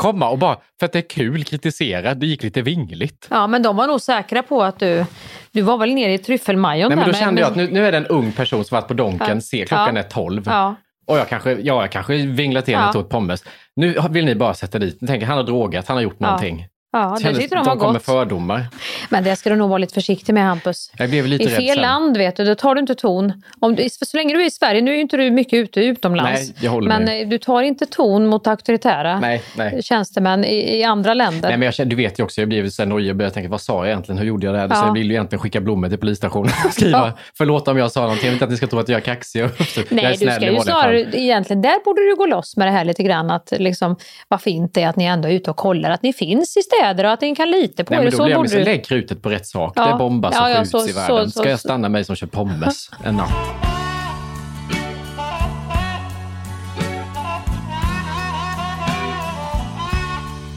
[0.00, 2.14] Komma och bara, för att det är kul, kritisera.
[2.14, 3.26] Det gick lite vingligt.
[3.30, 5.04] Ja, men de var nog säkra på att du...
[5.52, 7.92] Du var väl nere i tryffelmajon Nej, men då kände jag att nu, nu är
[7.92, 9.40] det en ung person som varit på Donken, Ja.
[9.40, 10.02] ser klockan Ja.
[10.02, 10.42] är 12.
[10.46, 10.74] Ja.
[11.06, 12.86] Och jag kanske, ja, jag kanske vinglat till Ja.
[12.86, 13.44] och tog ett pommes.
[13.76, 16.66] Nu vill ni bara sätta dit, tänker han har drogat, han har gjort någonting.
[16.92, 18.66] Ja, Kändes- tyckte de de var kom med fördomar.
[19.08, 20.90] Men det ska du nog vara lite försiktig med Hampus.
[20.98, 21.78] Jag blev lite I fel sen.
[21.82, 23.32] land vet du, då tar du inte ton.
[23.60, 25.80] Om du, så länge du är i Sverige, nu är ju inte du mycket ute
[25.80, 26.40] utomlands.
[26.48, 27.22] Nej, jag håller men med.
[27.22, 29.82] eh, du tar inte ton mot auktoritära Nej, nej.
[29.82, 31.48] tjänstemän i, i andra länder.
[31.48, 33.48] Nej, men jag känner, du vet ju också, jag blev så nojig och började tänka,
[33.50, 34.18] vad sa jag egentligen?
[34.18, 34.68] Hur gjorde jag det här?
[34.68, 34.86] Så Ja.
[34.86, 37.12] jag vill ju egentligen skicka blommor till polisstationen och skriva, Ja.
[37.38, 39.00] förlåt om jag sa någonting, jag vill inte att ni ska tro att jag är
[39.04, 39.40] kaxig.
[39.40, 42.72] jag är Nej, du ska ju snarare, egentligen, där borde du gå loss med det
[42.72, 43.30] här lite grann.
[43.30, 43.96] Att liksom,
[44.28, 46.62] vad fint det är att ni ändå är ute och kollar att ni finns i
[46.80, 48.64] städer och att ni kan lita på Nej, men då Så blir jag så du...
[48.64, 49.72] lägg krutet på rätt sak.
[49.76, 49.86] Ja.
[49.92, 51.30] Det bombas och Ja, ja, skjuts så- i världen.
[51.30, 53.30] Ska jag stanna mig som kör pommes en natt?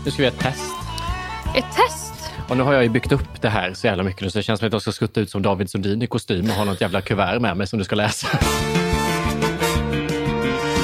[0.06, 0.72] Nu ska vi göra ett test.
[1.56, 2.32] Ett test?
[2.50, 4.44] Och nu har jag ju byggt upp det här så jävla mycket nu så det
[4.44, 6.82] känns som att jag ska skutta ut som David Sundin i kostym och ha något
[6.82, 8.28] jävla kuvert med mig som du ska läsa.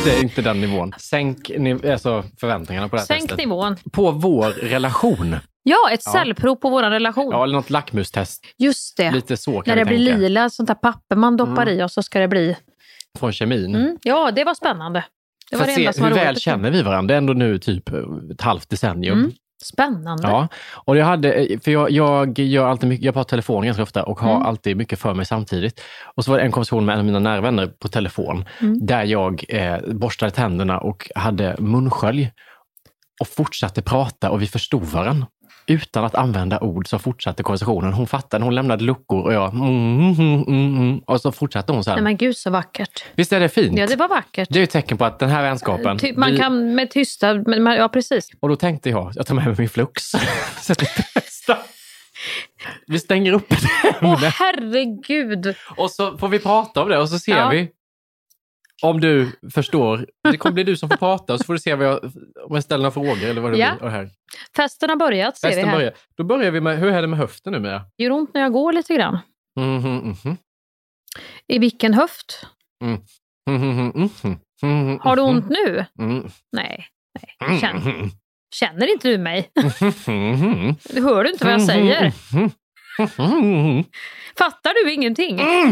[0.05, 0.93] Det är inte den nivån.
[0.97, 3.37] Sänk ni- alltså förväntningarna på det här Sänk testet.
[3.37, 3.75] nivån.
[3.91, 5.35] På vår relation.
[5.63, 6.11] Ja, ett Ja.
[6.11, 7.29] cellprov på vår relation.
[7.31, 8.43] Ja, eller något lackmustest.
[8.57, 9.11] Just det.
[9.11, 10.19] Lite så kan När vi det blir tänka.
[10.21, 11.79] lila, sånt där papper man doppar Mm.
[11.79, 12.55] i och så ska det bli...
[13.19, 13.75] Från kemin.
[13.75, 13.97] Mm.
[14.03, 15.05] Ja, det var spännande.
[15.51, 16.41] Det var För det att enda se som var hur väl roligt.
[16.41, 17.07] känner vi varandra.
[17.07, 17.89] Det är ändå nu typ
[18.31, 19.31] ett halvt decennium.
[19.63, 20.27] Spännande.
[20.27, 24.03] Ja, och jag hade, för jag, jag gör alltid mycket, jag pratar telefon ganska ofta
[24.03, 24.45] och har Mm.
[24.47, 25.81] alltid mycket för mig samtidigt.
[26.15, 28.85] Och så var det en konversation med en av mina nära vänner på telefon Mm.
[28.85, 32.31] där jag eh, borstade tänderna och hade munskölj
[33.21, 35.27] och fortsatte prata och vi förstod varandra.
[35.69, 37.93] Utan att använda ord så fortsatte konversationen.
[37.93, 40.99] Hon fattade, hon lämnade luckor och jag mm, mm, mm, mm, mm.
[40.99, 41.93] och så fortsatte hon sen.
[41.93, 43.03] Nej men gud så vackert.
[43.15, 43.77] Visst är det fint?
[43.79, 44.47] Ja, det var vackert.
[44.51, 45.97] Det är ju ett tecken på att den här vänskapen...
[45.97, 47.33] Typ, man vi- kan med tysta...
[47.33, 48.29] Men, ja, precis.
[48.39, 50.03] Och då tänkte jag, jag tar med mig min flux.
[50.61, 50.73] så
[52.87, 53.59] vi stänger upp ett
[54.01, 55.55] Åh ämne herregud.
[55.77, 57.49] och så får vi prata om det och så ser Ja.
[57.49, 57.69] vi
[58.81, 60.05] om du förstår.
[60.31, 62.03] Det kommer bli du som får prata och så får du se vad jag,
[62.49, 63.75] om jag ställer några frågor eller vad det Ja.
[63.79, 63.89] blir.
[63.89, 64.09] Här.
[64.55, 65.77] Festen har börjat ser vi Festen här.
[65.77, 65.93] börjar.
[66.17, 67.81] Då börjar vi med, hur är det med höften nu med?
[67.97, 69.17] Det gör ont när jag går lite grann.
[69.59, 70.37] Mm, mm, mm,
[71.47, 72.45] I vilken höft?
[72.83, 73.01] mm,
[73.49, 75.85] mm, mm, mm, mm, mm, Har du ont nu?
[75.99, 76.87] Mm, Nej.
[77.19, 77.49] nej.
[77.49, 78.09] mm, Känn, mm,
[78.55, 79.49] känner inte du mig?
[81.03, 82.13] Hör du inte vad jag säger?
[82.99, 83.83] Mm, mm,
[84.37, 85.39] Fattar du ingenting?
[85.39, 85.67] mm,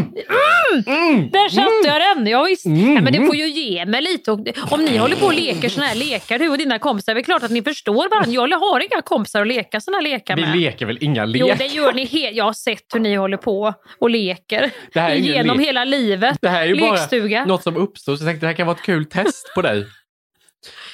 [0.86, 1.30] Mm!
[1.30, 2.26] Där satte jag den!
[2.26, 2.66] Ja, visst.
[2.66, 2.94] Mm.
[2.94, 4.30] Ja, men det får ju ge mig lite.
[4.70, 7.22] Om ni håller på och leker såna här lekar, du och dina kompisar, det är
[7.22, 8.30] klart att ni förstår varandra.
[8.50, 10.56] Jag har inga kompisar att leka såna här lekar Vi med.
[10.56, 11.56] leker väl inga Jo, lekar?
[11.58, 12.04] det gör ni.
[12.04, 14.70] He- jag har sett hur ni håller på och leker.
[14.92, 15.66] Det här är ingen Genom lek.
[15.66, 16.38] hela livet.
[16.40, 17.38] Det här är ju Lekstuga.
[17.38, 19.62] bara något som uppstod så jag tänkte det här kan vara ett kul test på
[19.62, 19.86] dig.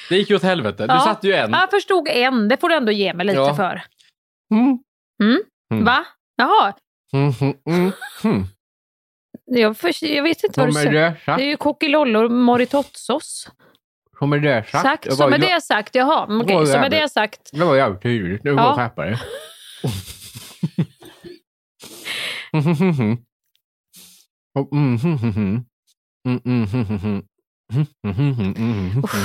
[0.09, 0.87] Det gick ju åt helvete.
[0.87, 1.01] Du Ja.
[1.01, 1.51] satte ju en.
[1.51, 3.55] Jag förstod en, det får du ändå ge mig lite Ja.
[3.57, 3.83] för.
[4.55, 4.79] Mm.
[5.23, 5.41] Mm?
[5.73, 5.85] Mm.
[5.85, 6.05] Va?
[6.37, 6.73] Jaha,
[7.13, 7.93] Mm, mm, mm,
[8.25, 8.45] mm.
[9.45, 11.21] jag, för, jag vet inte vad du säger.
[11.27, 13.51] det är ju kokilollor moritottsås.
[14.19, 14.83] Kommer det sagt?
[14.83, 15.19] Sagt.
[15.19, 16.27] Var med det sagt, jaha.
[16.43, 17.41] Okej, var så med det sagt.
[17.53, 18.45] Det var jävligt tydligt.
[18.45, 18.69] Nu får Ja.
[18.71, 19.19] du skärpa dig.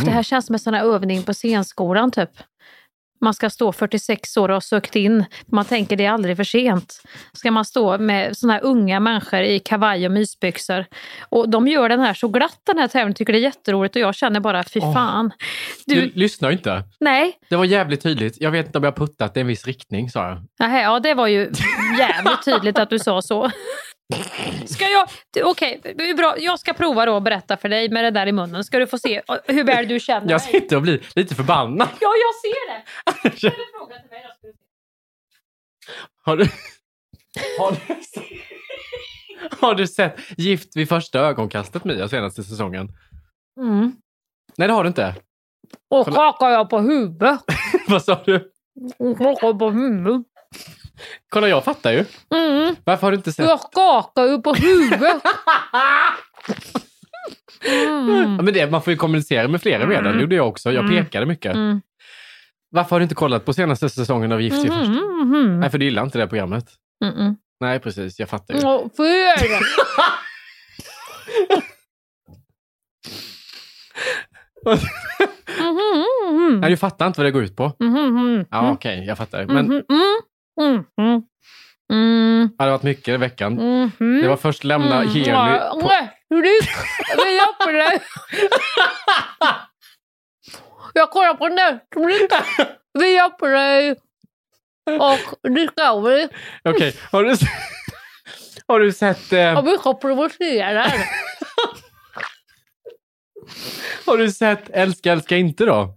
[0.05, 2.29] Det här känns som en sån här övning på scenskolan typ.
[3.21, 5.25] Man ska stå 46 år och ha sökt in.
[5.51, 7.01] Man tänker det är aldrig för sent.
[7.33, 10.85] Ska man stå med såna här unga människor i kavaj och mysbyxor.
[11.29, 14.01] Och de gör den här så glatt den här tävlingen, tycker det är jätteroligt och
[14.01, 15.31] jag känner bara fy fan.
[15.85, 16.83] Du Du, lyssnar inte.
[16.99, 18.37] nej, Det var jävligt tydligt.
[18.41, 20.37] Jag vet inte om jag puttat i en viss riktning, sa jag.
[20.59, 21.51] Nähä, ja det var ju
[21.99, 23.51] jävligt tydligt att du sa så.
[24.65, 25.09] Ska jag,
[25.51, 26.35] okej, är bra.
[26.37, 28.63] jag ska prova då att berätta för dig med det där i munnen.
[28.63, 30.51] Ska du få se hur väl du känner Jag mig.
[30.51, 31.87] sitter och blir lite förbannad.
[31.99, 33.37] Ja, jag ser det.
[33.37, 34.49] Ställ en fråga till mig då.
[36.23, 36.45] Har du...
[37.59, 37.77] Har du...
[39.59, 42.89] Har du sett Gift vid första ögonkastet, Mia, senaste säsongen?
[43.59, 43.91] Mm.
[44.57, 45.15] Nej, det har du inte.
[45.89, 47.39] Och skakar jag på huvudet.
[47.87, 48.51] Vad sa du?
[48.97, 50.21] Och skakar på huvudet.
[51.29, 52.05] Kolla, jag fattar ju.
[52.35, 52.75] Mm.
[52.83, 53.45] Varför har du inte sett?
[53.49, 55.21] Jag skakar ju på huvudet.
[57.65, 58.35] Mm.
[58.35, 60.13] Ja, men det, man får ju kommunicera med flera medel.
[60.15, 60.71] Det gjorde jag också.
[60.71, 61.05] Jag Mm.
[61.05, 61.55] pekade mycket.
[61.55, 61.81] Mm.
[62.71, 64.83] Varför har du inte kollat på senaste säsongen av Gift vid första?
[64.93, 65.21] Mm.
[65.35, 65.59] Mm.
[65.59, 66.65] Nej, för du gillar inte det programmet.
[67.05, 67.35] Mm.
[67.59, 68.19] Nej, precis.
[68.19, 68.61] Jag fattar ju.
[68.65, 69.59] Åh, fel.
[75.59, 77.71] Mhm, Nej, du fattar inte vad det går ut på.
[77.79, 79.45] mhm, mhm, Ja, okej, jag fattar.
[79.45, 79.83] Men mhm,
[80.59, 81.21] mm, mm, mm,
[81.93, 83.53] mm, det har varit mycket i veckan.
[83.99, 84.21] mhm.
[84.21, 85.09] Det var först lämna Mm.
[85.09, 85.91] Heli Ja, på...
[86.35, 86.59] du,
[87.77, 87.99] jag.
[90.93, 92.33] Jag kollar på Netflix.
[92.99, 93.95] Vi hjälper dig.
[94.99, 96.27] Och Discovery.
[96.63, 97.35] Okej, har du,
[98.67, 99.33] har du sett...
[99.33, 100.91] Eh, Och vi ska provocera.
[104.05, 105.95] har du sett Älska, älska inte då?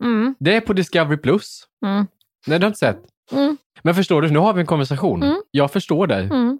[0.00, 1.62] Mm, Det är på Discovery Plus.
[1.86, 2.06] mm,
[2.46, 2.98] Nej, du har inte sett?
[3.32, 5.22] mm, Men förstår du, nu har vi en konversation.
[5.22, 5.42] Mm.
[5.50, 6.24] Jag förstår dig.
[6.24, 6.58] mm.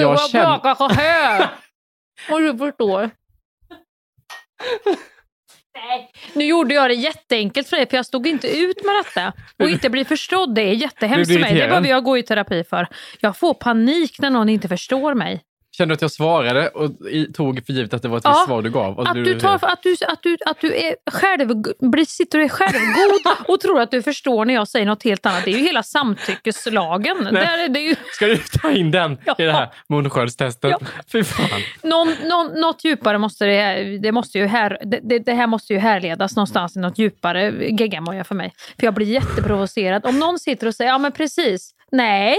[0.00, 1.48] Jag känner- så här.
[2.30, 3.10] Och du förstår.
[5.74, 9.32] Nej, nu gjorde jag det jätteenkelt för dig för jag stod inte ut med detta.
[9.58, 11.50] Och inte bli förstådd, det är jättehemskt för mig.
[11.54, 12.88] Det behöver jag gå i terapi för.
[13.20, 15.42] Jag får panik när någon inte förstår mig.
[15.82, 16.90] Kände du att jag svarade och
[17.34, 19.00] tog för givet att det var ett Ja, visst svar du gav?
[19.00, 23.36] Att du, tar, att, du, att, du, att du är själv, sitter och är självgod
[23.48, 25.44] och tror att du förstår när jag säger något helt annat.
[25.44, 27.16] Det är ju hela samtyckeslagen.
[27.22, 27.32] Nej.
[27.32, 30.70] Där är det ju, Ska du ta in den i det här munskölstestet?
[30.70, 30.78] Ja.
[31.12, 31.60] Fy fan.
[31.82, 35.78] någon, någon, något djupare måste det, det, måste ju här, det, det här måste ju
[35.78, 38.52] härledas någonstans i något djupare geggamoja för mig.
[38.78, 40.06] För jag blir jätteprovocerad.
[40.06, 42.36] Om någon sitter och säger ja men precis, nej.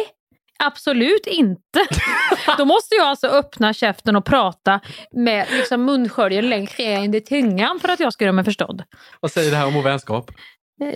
[0.66, 1.80] Absolut inte.
[2.58, 4.80] Då måste jag alltså öppna käften och prata
[5.12, 8.84] med liksom munsköljen längre in i tungan för att jag ska göra mig förstådd.
[9.20, 10.32] Vad säger det här om vår vänskap?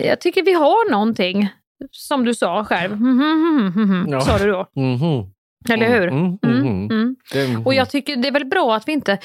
[0.03, 1.49] Jag tycker vi har någonting,
[1.91, 3.01] som du sa själv.
[3.01, 4.21] Mhm, mhm, mhm, Ja.
[4.21, 4.67] Sa du då.
[4.75, 5.31] Mhm.
[5.69, 6.11] Eller hur?
[7.31, 7.57] Det.
[7.65, 9.17] Och jag tycker det är väl bra att vi inte...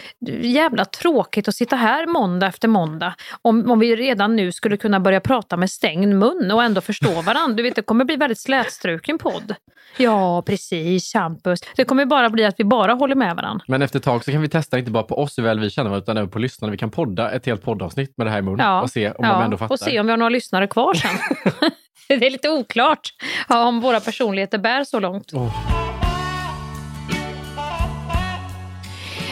[0.43, 5.01] Jävla tråkigt att sitta här måndag efter måndag om, om vi redan nu skulle kunna
[5.01, 7.57] börja prata med stängd mun och ändå förstå varandra.
[7.57, 9.55] Du vet, det kommer bli väldigt slätstruken podd.
[9.97, 11.61] Ja, precis, Hampus.
[11.77, 13.65] Det kommer bara bli att vi bara håller med varandra.
[13.69, 15.71] Men efter ett tag så kan vi testa inte bara på oss hur väl vi
[15.71, 16.71] känner varandra utan även på lyssnarna.
[16.71, 19.29] Vi kan podda ett helt poddavsnitt med det här i mun Ja, och se om
[19.29, 19.75] de ändå fattar.
[19.75, 21.11] och se om vi har några lyssnare kvar sen.
[22.09, 23.09] det är lite oklart
[23.49, 25.31] ja, om våra personligheter bär så långt.
[25.35, 25.82] Åh.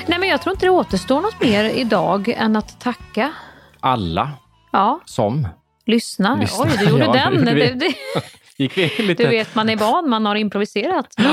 [0.07, 3.33] Nej, men jag tror inte det återstår något mer idag än att tacka.
[3.81, 4.31] Alla
[4.73, 5.49] Ja, som
[5.87, 6.37] lyssna.
[6.37, 6.65] Lyssna.
[6.65, 7.45] Oj, du gjorde Ja, den.
[7.45, 7.95] det- Det, det,
[8.57, 9.23] gick vi lite...
[9.23, 11.07] du vet, man är van, man har improviserat.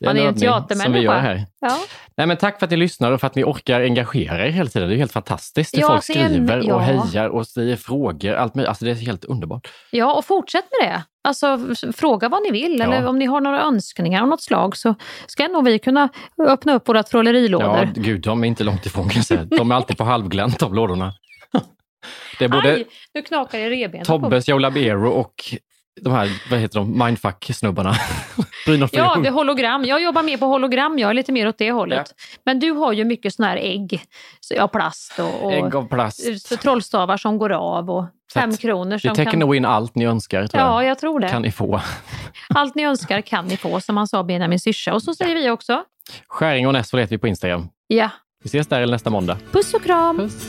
[0.00, 1.46] Man är en övning teatermänniska.
[1.60, 1.78] Ja.
[2.16, 4.70] Nej, men tack för att ni lyssnar och för att ni orkar engagera er hela
[4.70, 4.88] tiden.
[4.88, 5.74] Det är helt fantastiskt.
[5.74, 6.74] Det Ja, folk alltså, en- skriver ja.
[6.74, 8.34] och hejar och ställer frågor.
[8.34, 8.68] Allt möjligt.
[8.68, 9.68] Alltså, det är helt underbart.
[9.90, 11.02] ja, och fortsätt med det.
[11.26, 11.58] Alltså,
[11.96, 13.08] fråga vad ni vill eller Ja.
[13.08, 14.94] om ni har några önskningar av något slag så
[15.26, 16.08] ska nog vi kunna
[16.48, 17.76] öppna upp våra trollerilådor.
[17.76, 19.44] Ja, gud, de är inte långt ifrån kan jag säga.
[19.44, 21.14] De är alltid på halvglänt av lådorna.
[22.38, 24.04] Det är både Aj, nu knakar det.
[24.04, 25.34] Tobbes, Joe Labero och
[26.00, 27.94] de här, vad heter de, mindfuck-snubbarna.
[28.66, 29.84] Ja, det är hologram.
[29.84, 30.98] Jag jobbar mer på hologram.
[30.98, 32.14] Jag är lite mer åt det hållet.
[32.44, 34.02] Men du har ju mycket såna här ägg,
[34.40, 36.42] så, ja, plast och, och Ägg av plast.
[36.48, 39.40] så trollstavar som går av och Så fem att kronor Vi täcker kan...
[39.40, 40.90] nog in allt ni önskar, tror Ja, jag.
[40.90, 41.28] jag tror det.
[41.28, 41.80] Kan ni få.
[42.54, 44.94] Allt ni önskar kan ni få, som han sa Benjamin Syrsa.
[44.94, 45.82] Och så säger vi också.
[46.28, 47.68] Skäring och Nessvold heter vi på Instagram.
[47.86, 48.10] Ja,
[48.44, 49.36] Vi ses där nästa måndag.
[49.52, 50.16] puss och kram!
[50.16, 50.48] Puss.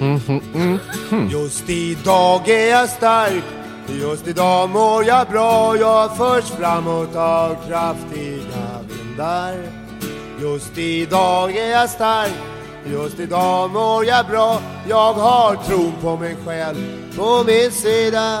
[0.00, 0.78] Mm, mm,
[1.12, 1.28] mm.
[1.30, 3.44] Just idag är jag stark
[3.88, 9.54] Just idag mår jag bra Jag förs framåt av kraftiga vindar.
[10.40, 12.32] Just idag är jag stark
[12.86, 14.60] Just idag mår jag bra.
[14.88, 16.76] Jag har tron på mig själv
[17.16, 18.40] på min sida.